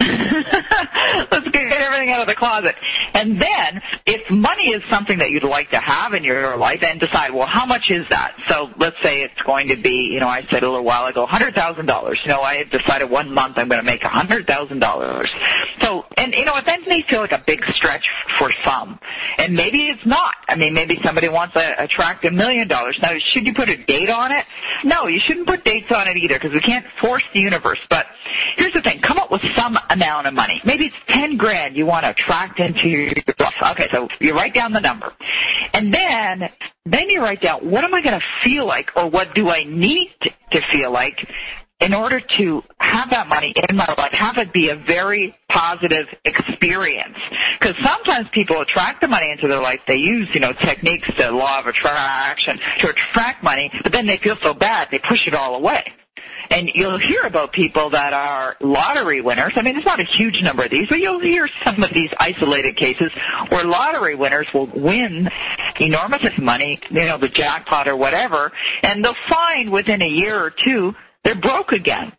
let's 1.30 1.48
get 1.50 1.70
everything 1.72 2.10
out 2.10 2.20
of 2.20 2.26
the 2.26 2.34
closet. 2.34 2.74
And 3.20 3.38
then, 3.38 3.82
if 4.06 4.30
money 4.30 4.70
is 4.70 4.82
something 4.84 5.18
that 5.18 5.30
you'd 5.30 5.44
like 5.44 5.70
to 5.70 5.78
have 5.78 6.14
in 6.14 6.24
your 6.24 6.56
life, 6.56 6.80
then 6.80 6.96
decide, 6.96 7.32
well, 7.32 7.46
how 7.46 7.66
much 7.66 7.90
is 7.90 8.08
that? 8.08 8.34
So 8.48 8.70
let's 8.78 9.00
say 9.02 9.22
it's 9.22 9.42
going 9.42 9.68
to 9.68 9.76
be, 9.76 10.10
you 10.12 10.20
know, 10.20 10.28
I 10.28 10.40
said 10.50 10.62
a 10.62 10.70
little 10.70 10.84
while 10.84 11.04
ago, 11.04 11.26
hundred 11.26 11.54
thousand 11.54 11.84
dollars. 11.84 12.18
You 12.24 12.30
know, 12.30 12.40
I 12.40 12.54
have 12.56 12.70
decided 12.70 13.10
one 13.10 13.30
month 13.32 13.58
I'm 13.58 13.68
going 13.68 13.80
to 13.80 13.86
make 13.86 14.04
a 14.04 14.08
hundred 14.08 14.46
thousand 14.46 14.78
dollars. 14.78 15.30
So, 15.82 16.06
and 16.16 16.34
you 16.34 16.46
know, 16.46 16.58
then 16.64 16.82
may 16.86 17.02
feel 17.02 17.20
like 17.20 17.32
a 17.32 17.42
big 17.46 17.64
stretch 17.66 18.08
for 18.38 18.50
some, 18.64 18.98
and 19.38 19.54
maybe 19.54 19.88
it's 19.88 20.04
not. 20.06 20.34
I 20.48 20.56
mean, 20.56 20.74
maybe 20.74 20.98
somebody 21.04 21.28
wants 21.28 21.54
to 21.54 21.82
attract 21.82 22.24
a 22.24 22.30
million 22.30 22.68
dollars. 22.68 22.98
Now, 23.00 23.16
should 23.18 23.46
you 23.46 23.54
put 23.54 23.68
a 23.68 23.76
date 23.76 24.10
on 24.10 24.32
it? 24.32 24.44
No, 24.82 25.06
you 25.06 25.20
shouldn't 25.20 25.46
put 25.46 25.64
dates 25.64 25.92
on 25.92 26.08
it 26.08 26.16
either 26.16 26.34
because 26.34 26.52
we 26.52 26.60
can't 26.60 26.86
force 27.00 27.22
the 27.32 27.40
universe. 27.40 27.80
But 27.88 28.06
here's 28.56 28.72
the 28.72 28.82
thing: 28.82 29.00
come 29.00 29.18
up 29.18 29.30
with 29.30 29.42
some 29.54 29.78
amount 29.88 30.26
of 30.26 30.34
money. 30.34 30.60
Maybe 30.64 30.86
it's 30.86 30.96
ten 31.06 31.36
grand 31.36 31.76
you 31.76 31.86
want 31.86 32.04
to 32.04 32.10
attract 32.10 32.60
into 32.60 32.88
your 32.88 33.09
Okay, 33.70 33.88
so 33.90 34.08
you 34.20 34.34
write 34.34 34.54
down 34.54 34.72
the 34.72 34.80
number, 34.80 35.12
and 35.74 35.92
then 35.92 36.50
then 36.86 37.10
you 37.10 37.20
write 37.22 37.40
down 37.40 37.70
what 37.70 37.84
am 37.84 37.94
I 37.94 38.02
going 38.02 38.18
to 38.18 38.26
feel 38.42 38.66
like, 38.66 38.90
or 38.96 39.08
what 39.08 39.34
do 39.34 39.50
I 39.50 39.64
need 39.64 40.14
to 40.52 40.60
feel 40.72 40.90
like 40.90 41.28
in 41.80 41.94
order 41.94 42.20
to 42.20 42.62
have 42.78 43.10
that 43.10 43.28
money 43.28 43.54
in 43.68 43.76
my 43.76 43.86
life, 43.98 44.12
have 44.12 44.36
it 44.38 44.52
be 44.52 44.68
a 44.68 44.76
very 44.76 45.34
positive 45.48 46.06
experience. 46.24 47.16
Because 47.58 47.74
sometimes 47.82 48.28
people 48.32 48.60
attract 48.60 49.00
the 49.00 49.08
money 49.08 49.30
into 49.30 49.48
their 49.48 49.60
life. 49.60 49.80
They 49.86 49.96
use, 49.96 50.28
you 50.34 50.40
know, 50.40 50.52
techniques, 50.52 51.08
the 51.16 51.32
law 51.32 51.58
of 51.58 51.66
attraction 51.66 52.58
to 52.80 52.90
attract 52.90 53.42
money, 53.42 53.70
but 53.82 53.92
then 53.92 54.06
they 54.06 54.18
feel 54.18 54.36
so 54.42 54.52
bad 54.52 54.88
they 54.90 54.98
push 54.98 55.26
it 55.26 55.34
all 55.34 55.54
away. 55.56 55.92
And 56.50 56.68
you'll 56.74 56.98
hear 56.98 57.22
about 57.22 57.52
people 57.52 57.90
that 57.90 58.12
are 58.12 58.56
lottery 58.60 59.20
winners. 59.20 59.52
I 59.56 59.62
mean, 59.62 59.76
it's 59.76 59.86
not 59.86 60.00
a 60.00 60.04
huge 60.04 60.42
number 60.42 60.64
of 60.64 60.70
these, 60.70 60.88
but 60.88 60.98
you'll 60.98 61.20
hear 61.20 61.48
some 61.64 61.82
of 61.82 61.90
these 61.90 62.10
isolated 62.18 62.76
cases 62.76 63.12
where 63.48 63.64
lottery 63.64 64.16
winners 64.16 64.48
will 64.52 64.66
win 64.66 65.30
enormous 65.80 66.36
money, 66.38 66.80
you 66.90 67.06
know, 67.06 67.18
the 67.18 67.28
jackpot 67.28 67.86
or 67.86 67.96
whatever, 67.96 68.52
and 68.82 69.04
they'll 69.04 69.14
find 69.28 69.70
within 69.70 70.02
a 70.02 70.08
year 70.08 70.42
or 70.42 70.50
two 70.50 70.94
they're 71.22 71.34
broke 71.34 71.72
again. 71.72 72.12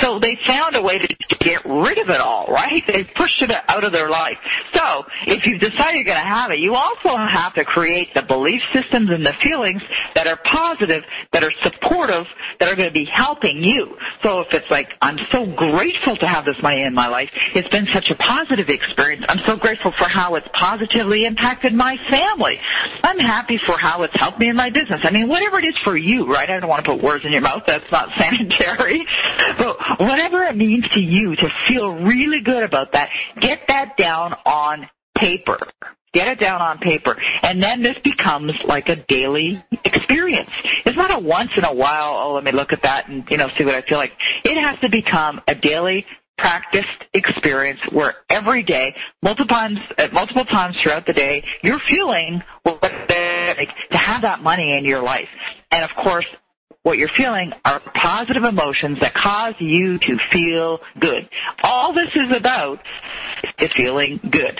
So 0.00 0.18
they 0.18 0.36
found 0.36 0.76
a 0.76 0.82
way 0.82 0.98
to 0.98 1.16
get 1.40 1.64
rid 1.64 1.98
of 1.98 2.10
it 2.10 2.20
all, 2.20 2.46
right? 2.46 2.86
They 2.86 3.04
pushed 3.04 3.42
it 3.42 3.50
out 3.50 3.82
of 3.82 3.92
their 3.92 4.08
life. 4.08 4.38
So 4.72 5.04
if 5.26 5.46
you 5.46 5.58
decide 5.58 5.94
you're 5.94 6.04
going 6.04 6.20
to 6.20 6.28
have 6.28 6.50
it, 6.50 6.60
you 6.60 6.74
also 6.74 7.16
have 7.16 7.54
to 7.54 7.64
create 7.64 8.14
the 8.14 8.22
belief 8.22 8.62
systems 8.72 9.10
and 9.10 9.26
the 9.26 9.32
feelings 9.32 9.82
that 10.14 10.26
are 10.26 10.36
positive, 10.36 11.04
that 11.32 11.42
are 11.42 11.52
supportive, 11.62 12.26
that 12.58 12.72
are 12.72 12.76
going 12.76 12.88
to 12.88 12.94
be 12.94 13.04
helping 13.04 13.64
you. 13.64 13.96
So 14.22 14.40
if 14.40 14.54
it's 14.54 14.70
like, 14.70 14.96
I'm 15.02 15.18
so 15.32 15.44
grateful 15.46 16.16
to 16.16 16.26
have 16.26 16.44
this 16.44 16.60
money 16.62 16.82
in 16.82 16.94
my 16.94 17.08
life, 17.08 17.34
it's 17.54 17.68
been 17.68 17.88
such 17.92 18.10
a 18.10 18.14
positive 18.14 18.68
experience. 18.70 19.24
I'm 19.28 19.40
so 19.40 19.56
grateful 19.56 19.92
for 19.92 20.08
how 20.08 20.36
it's 20.36 20.48
positively 20.52 21.24
impacted 21.24 21.74
my 21.74 21.96
family. 22.08 22.60
I'm 23.02 23.18
happy 23.18 23.58
for 23.58 23.76
how 23.78 24.02
it's 24.02 24.16
helped 24.16 24.38
me 24.38 24.48
in 24.48 24.56
my 24.56 24.70
business. 24.70 25.00
I 25.02 25.10
mean, 25.10 25.28
whatever 25.28 25.58
it 25.58 25.64
is 25.64 25.76
for 25.82 25.96
you, 25.96 26.32
right? 26.32 26.48
I 26.48 26.60
don't 26.60 26.68
want 26.68 26.84
to 26.84 26.90
put 26.92 27.02
words 27.02 27.24
in 27.24 27.32
your 27.32 27.40
mouth. 27.40 27.64
That's 27.66 27.90
not 27.90 28.10
sanitary. 28.16 29.06
But 29.58 29.79
whatever 29.98 30.42
it 30.44 30.56
means 30.56 30.88
to 30.90 31.00
you 31.00 31.36
to 31.36 31.48
feel 31.66 31.92
really 31.92 32.40
good 32.40 32.62
about 32.62 32.92
that, 32.92 33.10
get 33.38 33.68
that 33.68 33.96
down 33.96 34.34
on 34.44 34.88
paper. 35.16 35.58
Get 36.12 36.26
it 36.26 36.40
down 36.40 36.60
on 36.60 36.78
paper. 36.78 37.16
And 37.42 37.62
then 37.62 37.82
this 37.82 37.98
becomes 37.98 38.52
like 38.64 38.88
a 38.88 38.96
daily 38.96 39.64
experience. 39.84 40.50
It's 40.84 40.96
not 40.96 41.14
a 41.14 41.20
once 41.20 41.52
in 41.56 41.64
a 41.64 41.72
while, 41.72 42.14
oh, 42.16 42.34
let 42.34 42.42
me 42.42 42.50
look 42.50 42.72
at 42.72 42.82
that 42.82 43.08
and, 43.08 43.24
you 43.30 43.36
know, 43.36 43.48
see 43.48 43.64
what 43.64 43.74
I 43.74 43.80
feel 43.82 43.98
like. 43.98 44.12
It 44.44 44.60
has 44.60 44.78
to 44.80 44.88
become 44.88 45.40
a 45.46 45.54
daily 45.54 46.06
practiced 46.36 46.88
experience 47.14 47.80
where 47.92 48.14
every 48.28 48.64
day, 48.64 48.96
multiple 49.22 49.54
times, 49.54 49.78
uh, 49.98 50.08
multiple 50.12 50.44
times 50.44 50.76
throughout 50.82 51.06
the 51.06 51.12
day, 51.12 51.44
you're 51.62 51.78
feeling 51.78 52.42
what 52.64 52.82
like 53.56 53.70
to 53.90 53.98
have 53.98 54.22
that 54.22 54.42
money 54.42 54.76
in 54.76 54.84
your 54.84 55.02
life. 55.02 55.28
And 55.70 55.84
of 55.84 55.94
course, 55.94 56.26
what 56.82 56.98
you're 56.98 57.08
feeling 57.08 57.52
are 57.64 57.80
positive 57.80 58.44
emotions 58.44 59.00
that 59.00 59.14
cause 59.14 59.54
you 59.58 59.98
to 59.98 60.18
feel 60.30 60.80
good. 60.98 61.28
All 61.62 61.92
this 61.92 62.10
is 62.14 62.36
about 62.36 62.80
is 63.58 63.72
feeling 63.72 64.20
good. 64.30 64.58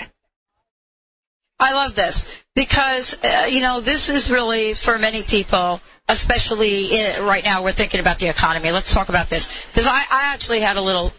I 1.59 1.73
love 1.73 1.93
this 1.95 2.43
because 2.55 3.17
uh, 3.23 3.47
you 3.49 3.61
know 3.61 3.81
this 3.81 4.09
is 4.09 4.31
really 4.31 4.73
for 4.73 4.97
many 4.97 5.21
people, 5.21 5.79
especially 6.09 6.87
i 6.91 7.19
right 7.21 7.43
now. 7.43 7.63
We're 7.63 7.71
thinking 7.71 7.99
about 7.99 8.17
the 8.17 8.29
economy. 8.29 8.71
Let's 8.71 8.91
talk 8.91 9.09
about 9.09 9.29
this 9.29 9.67
because 9.67 9.85
I, 9.85 9.91
I 9.91 10.33
actually 10.33 10.61
had 10.61 10.77
a 10.77 10.81
little 10.81 11.13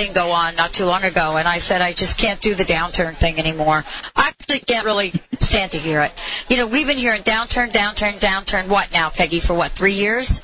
thing 0.00 0.14
go 0.14 0.30
on 0.30 0.56
not 0.56 0.72
too 0.72 0.84
long 0.86 1.04
ago, 1.04 1.36
and 1.36 1.46
I 1.46 1.58
said 1.58 1.80
I 1.82 1.92
just 1.92 2.16
can't 2.18 2.40
do 2.40 2.54
the 2.54 2.64
downturn 2.64 3.16
thing 3.16 3.38
anymore. 3.38 3.84
I 4.16 4.28
actually 4.28 4.60
can't 4.60 4.86
really 4.86 5.12
stand 5.38 5.72
to 5.72 5.78
hear 5.78 6.00
it. 6.00 6.12
You 6.48 6.56
know, 6.56 6.66
we've 6.66 6.86
been 6.86 6.96
hearing 6.96 7.22
downturn, 7.22 7.70
downturn, 7.70 8.18
downturn. 8.18 8.68
What 8.68 8.90
now, 8.92 9.10
Peggy? 9.10 9.40
For 9.40 9.54
what? 9.54 9.72
Three 9.72 9.92
years? 9.92 10.42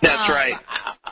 That's 0.00 0.28
Um, 0.28 0.34
right. 0.34 0.54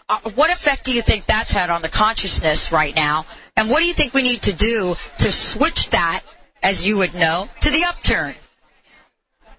uh, 0.08 0.18
what 0.34 0.50
effect 0.50 0.84
do 0.84 0.92
you 0.94 1.02
think 1.02 1.26
that's 1.26 1.52
had 1.52 1.70
on 1.70 1.82
the 1.82 1.88
consciousness 1.88 2.72
right 2.72 2.94
now? 2.94 3.26
And 3.56 3.70
what 3.70 3.80
do 3.80 3.86
you 3.86 3.94
think 3.94 4.14
we 4.14 4.22
need 4.22 4.42
to 4.42 4.52
do 4.52 4.96
to 5.18 5.32
switch 5.32 5.90
that, 5.90 6.22
as 6.62 6.84
you 6.86 6.96
would 6.98 7.14
know, 7.14 7.48
to 7.60 7.70
the 7.70 7.84
upturn? 7.84 8.34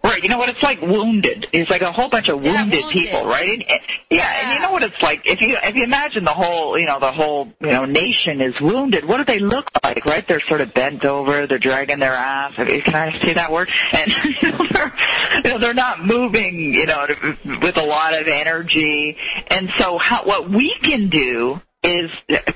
Right, 0.05 0.21
you 0.21 0.29
know 0.29 0.37
what 0.37 0.49
it's 0.49 0.61
like 0.61 0.81
wounded. 0.81 1.47
It's 1.51 1.69
like 1.71 1.81
a 1.81 1.91
whole 1.91 2.09
bunch 2.09 2.29
of 2.29 2.45
Yeah, 2.45 2.61
wounded, 2.61 2.79
wounded. 2.83 2.91
people, 2.91 3.25
right? 3.25 3.49
And, 3.49 3.63
and- 3.69 3.81
yeah, 4.11 4.27
and 4.43 4.53
you 4.53 4.59
know 4.61 4.71
what 4.71 4.83
it's 4.83 5.01
like 5.01 5.25
if 5.25 5.41
you 5.41 5.57
if 5.63 5.75
you 5.75 5.83
imagine 5.83 6.23
the 6.23 6.29
whole 6.31 6.77
you 6.79 6.85
know 6.85 6.99
the 6.99 7.11
whole 7.11 7.47
you 7.59 7.67
know 7.71 7.85
nation 7.85 8.39
is 8.39 8.53
wounded. 8.61 9.03
What 9.05 9.17
do 9.17 9.23
they 9.25 9.39
look 9.39 9.69
like? 9.83 10.05
Right? 10.05 10.25
They're 10.27 10.39
sort 10.39 10.61
of 10.61 10.73
bent 10.73 11.03
over. 11.05 11.47
They're 11.47 11.57
dragging 11.57 11.99
their 11.99 12.13
ass. 12.13 12.53
Can 12.55 12.95
I 12.95 13.17
say 13.17 13.33
that 13.33 13.51
word? 13.51 13.69
And 13.93 14.11
you 14.41 14.51
know, 14.51 14.65
they're 14.71 14.93
you 15.43 15.49
know 15.49 15.57
they're 15.57 15.73
not 15.73 16.05
moving. 16.05 16.73
You 16.73 16.85
know 16.85 17.07
with 17.61 17.77
a 17.77 17.85
lot 17.85 18.19
of 18.19 18.27
energy. 18.27 19.17
And 19.47 19.69
so 19.77 19.97
how, 19.97 20.23
what 20.23 20.49
we 20.49 20.73
can 20.83 21.09
do 21.09 21.61
is 21.85 22.11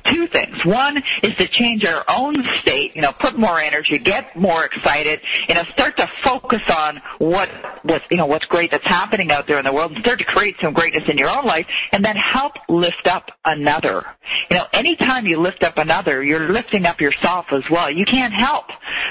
two 0.05 0.27
things. 0.27 0.65
One 0.65 1.01
is 1.23 1.35
to 1.35 1.47
change 1.47 1.85
our 1.85 2.03
own 2.17 2.35
state, 2.61 2.95
you 2.95 3.01
know, 3.01 3.11
put 3.11 3.37
more 3.37 3.59
energy, 3.59 3.99
get 3.99 4.35
more 4.35 4.65
excited, 4.65 5.21
you 5.47 5.55
know, 5.55 5.63
start 5.73 5.97
to 5.97 6.09
focus 6.23 6.61
on 6.69 7.01
what, 7.19 7.49
what, 7.83 8.03
you 8.09 8.17
know, 8.17 8.25
what's 8.25 8.45
great 8.45 8.71
that's 8.71 8.85
happening 8.87 9.31
out 9.31 9.47
there 9.47 9.59
in 9.59 9.65
the 9.65 9.73
world 9.73 9.91
and 9.91 9.99
start 9.99 10.19
to 10.19 10.25
create 10.25 10.55
some 10.61 10.73
greatness 10.73 11.07
in 11.07 11.17
your 11.17 11.29
own 11.29 11.45
life 11.45 11.67
and 11.91 12.03
then 12.03 12.15
help 12.15 12.53
lift 12.67 13.07
up 13.07 13.29
another. 13.45 14.05
You 14.49 14.57
know, 14.57 14.65
anytime 14.73 15.27
you 15.27 15.39
lift 15.39 15.63
up 15.63 15.77
another, 15.77 16.23
you're 16.23 16.49
lifting 16.51 16.85
up 16.85 16.99
yourself 16.99 17.47
as 17.51 17.63
well. 17.69 17.91
You 17.91 18.05
can't 18.05 18.33
help 18.33 18.65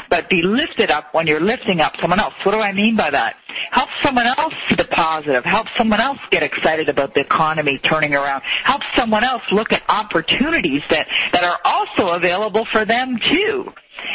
but 0.08 0.28
be 0.28 0.42
lifted 0.42 0.90
up 0.90 1.12
when 1.14 1.26
you're 1.26 1.40
lifting 1.40 1.80
up 1.80 1.96
someone 2.00 2.20
else. 2.20 2.34
What 2.42 2.52
do 2.52 2.60
I 2.60 2.72
mean 2.72 2.96
by 2.96 3.10
that? 3.10 3.36
Help 3.70 3.90
someone 4.02 4.26
else 4.26 4.54
see 4.68 4.74
the 4.74 4.84
positive. 4.84 5.44
Help 5.44 5.66
someone 5.76 6.00
else 6.00 6.18
get 6.30 6.42
excited 6.42 6.88
about 6.88 7.14
the 7.14 7.20
economy 7.20 7.78
turning 7.78 8.14
around. 8.14 8.42
Help 8.64 8.82
someone 8.94 9.24
else 9.24 9.42
look 9.50 9.72
at 9.72 9.82
opportunities 9.88 10.82
that, 10.90 11.08
that 11.32 11.44
are 11.44 11.58
also 11.64 12.14
available 12.14 12.64
for 12.66 12.84
them 12.84 13.18
too. 13.30 13.72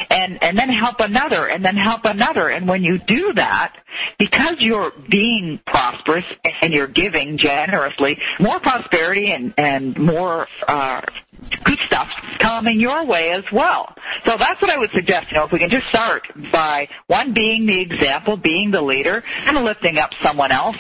And 0.10 0.42
and 0.44 0.58
then 0.58 0.70
help 0.70 1.00
another 1.00 1.48
and 1.48 1.64
then 1.64 1.76
help 1.76 2.06
another. 2.06 2.50
And 2.50 2.68
when 2.68 2.84
you 2.84 2.98
do 2.98 3.34
that 3.34 3.76
because 4.18 4.56
you're 4.60 4.92
being 5.10 5.60
prosperous 5.66 6.26
and 6.62 6.74
you're 6.74 6.88
giving 6.88 7.38
generously 7.38 8.20
more 8.40 8.60
prosperity 8.60 9.32
and 9.32 9.54
and 9.58 9.98
more 9.98 10.48
uh 10.68 11.02
good 11.64 11.80
stuff 11.88 12.10
coming 12.40 12.80
your 12.80 13.06
way 13.06 13.32
as 13.32 13.50
well. 13.52 13.94
So 14.26 14.38
that's 14.38 14.62
what 14.62 14.70
i 14.72 14.78
would 14.78 14.92
suggest 14.92 15.32
you 15.32 15.38
know 15.38 15.46
if 15.46 15.52
we 15.52 15.60
can 15.60 15.70
just 15.70 15.88
start 15.88 16.24
by 16.52 16.88
one 17.08 17.34
being 17.34 17.66
the 17.66 17.82
example 17.82 18.38
being 18.38 18.72
the 18.72 18.82
leader 18.82 19.24
and 19.46 19.64
lifting 19.64 19.98
up 19.98 20.12
someone 20.22 20.52
else 20.52 20.78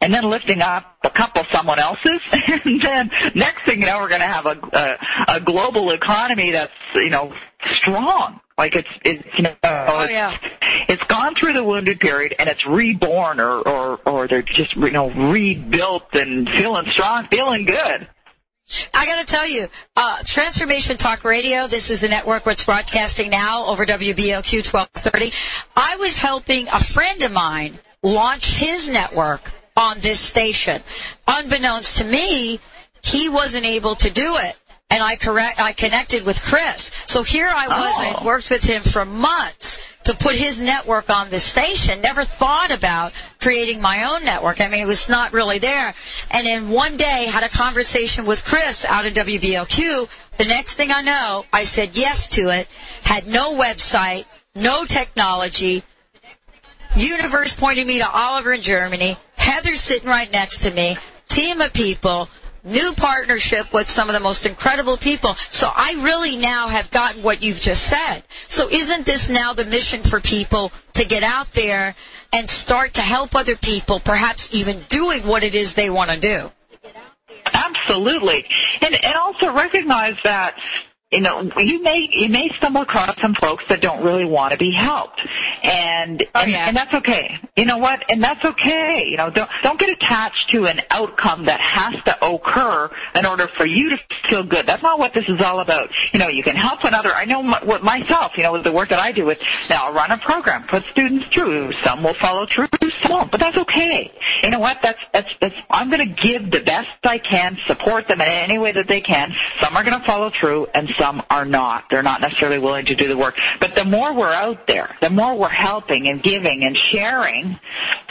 and 0.00 0.12
then 0.12 0.24
lifting 0.24 0.60
up 0.60 0.98
a 1.04 1.10
couple 1.10 1.44
someone 1.50 1.78
else's 1.78 2.20
and 2.64 2.82
then 2.82 3.10
next 3.34 3.64
thing 3.64 3.80
you 3.80 3.86
know 3.86 3.98
we're 4.00 4.08
going 4.08 4.20
to 4.20 4.26
have 4.26 4.46
a, 4.46 4.58
a 4.72 5.36
a 5.36 5.40
global 5.40 5.92
economy 5.92 6.50
that's 6.50 6.72
you 6.94 7.10
know 7.10 7.32
strong 7.74 8.40
like 8.58 8.76
it's 8.76 8.88
it's 9.04 9.24
you 9.36 9.42
know 9.44 9.54
Oh, 9.64 10.02
it's, 10.02 10.12
yeah. 10.12 10.36
it's 10.88 11.02
gone 11.04 11.34
through 11.34 11.52
the 11.54 11.64
wounded 11.64 12.00
period 12.00 12.34
and 12.38 12.48
it's 12.48 12.66
reborn 12.66 13.40
or 13.40 13.60
or 13.66 14.00
or 14.06 14.28
they're 14.28 14.42
just 14.42 14.76
you 14.76 14.90
know 14.90 15.10
rebuilt 15.10 16.14
and 16.14 16.48
feeling 16.48 16.90
strong, 16.90 17.26
feeling 17.26 17.64
good. 17.64 18.06
I 18.94 19.04
got 19.06 19.20
to 19.20 19.26
tell 19.26 19.46
you, 19.46 19.68
uh, 19.96 20.18
Transformation 20.24 20.96
Talk 20.96 21.24
Radio. 21.24 21.66
This 21.66 21.90
is 21.90 22.00
the 22.00 22.08
network 22.08 22.46
which 22.46 22.64
broadcasting 22.64 23.30
now 23.30 23.66
over 23.66 23.84
WBLQ 23.84 24.64
1230. 24.72 25.32
I 25.76 25.96
was 25.96 26.16
helping 26.18 26.68
a 26.68 26.78
friend 26.78 27.22
of 27.22 27.32
mine 27.32 27.78
launch 28.02 28.54
his 28.54 28.88
network 28.88 29.50
on 29.76 29.96
this 30.00 30.20
station. 30.20 30.80
Unbeknownst 31.26 31.98
to 31.98 32.04
me, 32.04 32.60
he 33.02 33.28
wasn't 33.28 33.66
able 33.66 33.94
to 33.96 34.10
do 34.10 34.36
it. 34.38 34.58
And 34.92 35.02
I 35.02 35.16
correct, 35.16 35.58
I 35.58 35.72
connected 35.72 36.24
with 36.24 36.42
Chris. 36.42 36.90
So 37.06 37.22
here 37.22 37.48
I 37.48 37.66
was, 37.66 37.94
Oh. 37.98 38.16
I 38.20 38.24
worked 38.24 38.50
with 38.50 38.62
him 38.62 38.82
for 38.82 39.06
months 39.06 39.96
to 40.04 40.14
put 40.14 40.34
his 40.34 40.60
network 40.60 41.08
on 41.08 41.30
the 41.30 41.38
station. 41.38 42.02
Never 42.02 42.24
thought 42.24 42.70
about 42.76 43.12
creating 43.40 43.80
my 43.80 44.04
own 44.12 44.24
network. 44.24 44.60
I 44.60 44.68
mean, 44.68 44.82
it 44.82 44.86
was 44.86 45.08
not 45.08 45.32
really 45.32 45.58
there. 45.58 45.94
And 46.30 46.46
then 46.46 46.68
one 46.68 46.98
day 46.98 47.26
had 47.26 47.42
a 47.42 47.48
conversation 47.48 48.26
with 48.26 48.44
Chris 48.44 48.84
out 48.84 49.06
of 49.06 49.14
WBLQ. 49.14 50.08
The 50.38 50.44
next 50.44 50.74
thing 50.74 50.90
I 50.92 51.00
know, 51.00 51.44
I 51.52 51.64
said 51.64 51.96
yes 51.96 52.28
to 52.30 52.50
it. 52.50 52.68
Had 53.02 53.26
no 53.26 53.56
website, 53.56 54.26
no 54.54 54.84
technology. 54.84 55.84
Universe 56.96 57.56
pointed 57.56 57.86
me 57.86 57.98
to 57.98 58.10
Oliver 58.10 58.52
in 58.52 58.60
Germany. 58.60 59.16
Heather 59.36 59.76
sitting 59.76 60.08
right 60.08 60.30
next 60.30 60.60
to 60.64 60.70
me. 60.70 60.96
Team 61.28 61.62
of 61.62 61.72
people. 61.72 62.28
New 62.64 62.92
partnership 62.92 63.72
with 63.72 63.88
some 63.88 64.08
of 64.08 64.14
the 64.14 64.20
most 64.20 64.46
incredible 64.46 64.96
people. 64.96 65.34
So 65.34 65.68
I 65.74 66.00
really 66.02 66.36
now 66.36 66.68
have 66.68 66.90
gotten 66.92 67.22
what 67.22 67.42
you've 67.42 67.60
just 67.60 67.84
said. 67.84 68.22
So 68.28 68.68
isn't 68.70 69.04
this 69.04 69.28
now 69.28 69.52
the 69.52 69.64
mission 69.64 70.02
for 70.02 70.20
people 70.20 70.70
to 70.94 71.04
get 71.04 71.24
out 71.24 71.50
there 71.52 71.96
and 72.32 72.48
start 72.48 72.94
to 72.94 73.00
help 73.00 73.34
other 73.34 73.56
people, 73.56 74.00
perhaps 74.00 74.54
even 74.54 74.78
doing 74.88 75.22
what 75.26 75.42
it 75.42 75.54
is 75.54 75.74
they 75.74 75.90
want 75.90 76.10
to 76.10 76.20
do? 76.20 76.50
Absolutely, 77.52 78.46
and 78.84 78.94
and 79.04 79.14
also 79.16 79.52
recognize 79.52 80.16
that 80.24 80.56
you 81.10 81.20
know 81.20 81.42
you 81.58 81.82
may 81.82 82.08
you 82.12 82.28
may 82.28 82.48
stumble 82.56 82.82
across 82.82 83.16
some 83.20 83.34
folks 83.34 83.64
that 83.68 83.80
don't 83.80 84.02
really 84.04 84.24
want 84.24 84.52
to 84.52 84.58
be 84.58 84.72
helped, 84.72 85.20
and 85.62 86.24
Oh, 86.34 86.40
and, 86.40 86.50
yeah. 86.50 86.68
and 86.68 86.76
that's 86.76 86.94
okay. 86.94 87.38
You 87.56 87.66
know 87.66 87.78
what? 87.78 88.04
And 88.08 88.22
that's 88.22 88.44
okay. 88.44 89.06
You 89.08 89.16
know, 89.16 89.30
don't 89.30 89.50
don't 89.62 89.78
get 89.78 89.90
attached 89.90 90.50
to 90.50 90.66
an 90.66 90.80
outcome 90.90 91.44
that 91.44 91.60
has 91.60 91.94
to 92.04 92.24
occur 92.26 92.90
in 93.14 93.26
order 93.26 93.46
for 93.46 93.64
you 93.64 93.90
to 93.90 93.98
feel 94.28 94.42
good. 94.42 94.66
That's 94.66 94.82
not 94.82 94.98
what 94.98 95.14
this 95.14 95.28
is 95.28 95.40
all 95.40 95.60
about. 95.60 95.90
You 96.12 96.18
know, 96.18 96.28
you 96.28 96.42
can 96.42 96.56
help 96.56 96.84
another. 96.84 97.10
I 97.14 97.24
know 97.24 97.42
my, 97.42 97.60
what 97.64 97.82
myself. 97.82 98.32
You 98.36 98.42
know, 98.42 98.52
with 98.52 98.64
the 98.64 98.72
work 98.72 98.88
that 98.88 98.98
I 98.98 99.12
do 99.12 99.24
with 99.24 99.38
now, 99.70 99.86
I'll 99.86 99.92
run 99.92 100.10
a 100.10 100.18
program, 100.18 100.64
put 100.64 100.84
students 100.86 101.26
through. 101.28 101.72
Some 101.84 102.02
will 102.02 102.14
follow 102.14 102.46
through, 102.46 102.66
some 103.02 103.12
won't. 103.12 103.30
But 103.30 103.40
that's 103.40 103.56
okay. 103.56 104.12
You 104.42 104.50
know 104.50 104.58
what? 104.58 104.80
That's 104.82 104.98
that's 105.12 105.38
that's. 105.38 105.54
I'm 105.70 105.90
going 105.90 106.06
to 106.06 106.14
give 106.14 106.50
the 106.50 106.60
best 106.60 106.88
I 107.04 107.18
can, 107.18 107.58
support 107.66 108.08
them 108.08 108.20
in 108.20 108.28
any 108.28 108.58
way 108.58 108.72
that 108.72 108.88
they 108.88 109.00
can. 109.00 109.32
Some 109.60 109.76
are 109.76 109.84
going 109.84 109.98
to 109.98 110.04
follow 110.04 110.30
through, 110.30 110.68
and 110.74 110.88
some 110.98 111.22
are 111.30 111.44
not. 111.44 111.84
They're 111.90 112.02
not 112.02 112.20
necessarily 112.20 112.58
willing 112.58 112.86
to 112.86 112.94
do 112.94 113.08
the 113.08 113.16
work. 113.16 113.38
But 113.60 113.74
the 113.74 113.84
more 113.84 114.12
we're 114.14 114.32
out 114.32 114.66
there, 114.66 114.94
the 115.00 115.10
more 115.10 115.36
we're 115.36 115.48
helping 115.52 116.08
and 116.08 116.20
giving 116.22 116.64
and 116.64 116.76
sharing, 116.76 117.58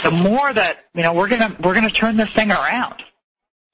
the 0.04 0.12
more 0.12 0.54
that 0.54 0.86
you 0.94 1.02
know 1.04 1.14
we're 1.14 1.28
gonna 1.28 1.56
we're 1.64 1.74
gonna 1.74 1.90
turn 1.90 2.18
this 2.18 2.32
thing 2.34 2.52
around. 2.52 3.02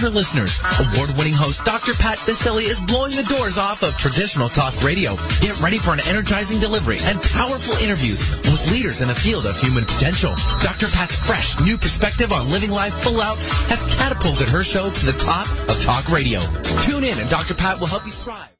Her 0.00 0.08
listeners. 0.08 0.56
Award-winning 0.80 1.36
host 1.36 1.62
Dr. 1.66 1.92
Pat 2.00 2.16
Baccili 2.24 2.64
is 2.64 2.80
blowing 2.80 3.12
the 3.12 3.26
doors 3.28 3.58
off 3.58 3.82
of 3.82 3.92
traditional 3.98 4.48
talk 4.48 4.72
radio. 4.82 5.12
Get 5.44 5.60
ready 5.60 5.76
for 5.76 5.92
an 5.92 6.00
energizing 6.08 6.58
delivery 6.58 6.96
and 7.04 7.20
powerful 7.36 7.76
interviews 7.84 8.24
with 8.48 8.64
leaders 8.72 9.02
in 9.04 9.08
the 9.08 9.14
field 9.14 9.44
of 9.44 9.60
human 9.60 9.84
potential. 9.84 10.32
Dr. 10.64 10.88
Pat's 10.96 11.20
fresh, 11.20 11.60
new 11.60 11.76
perspective 11.76 12.32
on 12.32 12.48
living 12.48 12.70
life 12.70 12.94
full 13.04 13.20
out 13.20 13.36
has 13.68 13.84
catapulted 13.92 14.48
her 14.48 14.64
show 14.64 14.88
to 14.88 15.04
the 15.04 15.16
top 15.20 15.44
of 15.68 15.76
talk 15.84 16.08
radio. 16.08 16.40
Tune 16.80 17.04
in 17.04 17.20
and 17.20 17.28
Dr. 17.28 17.52
Pat 17.52 17.76
will 17.76 17.92
help 17.92 18.06
you 18.06 18.12
thrive. 18.12 18.59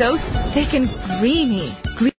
so 0.00 0.16
thick 0.16 0.72
and 0.72 0.88
creamy. 1.18 2.10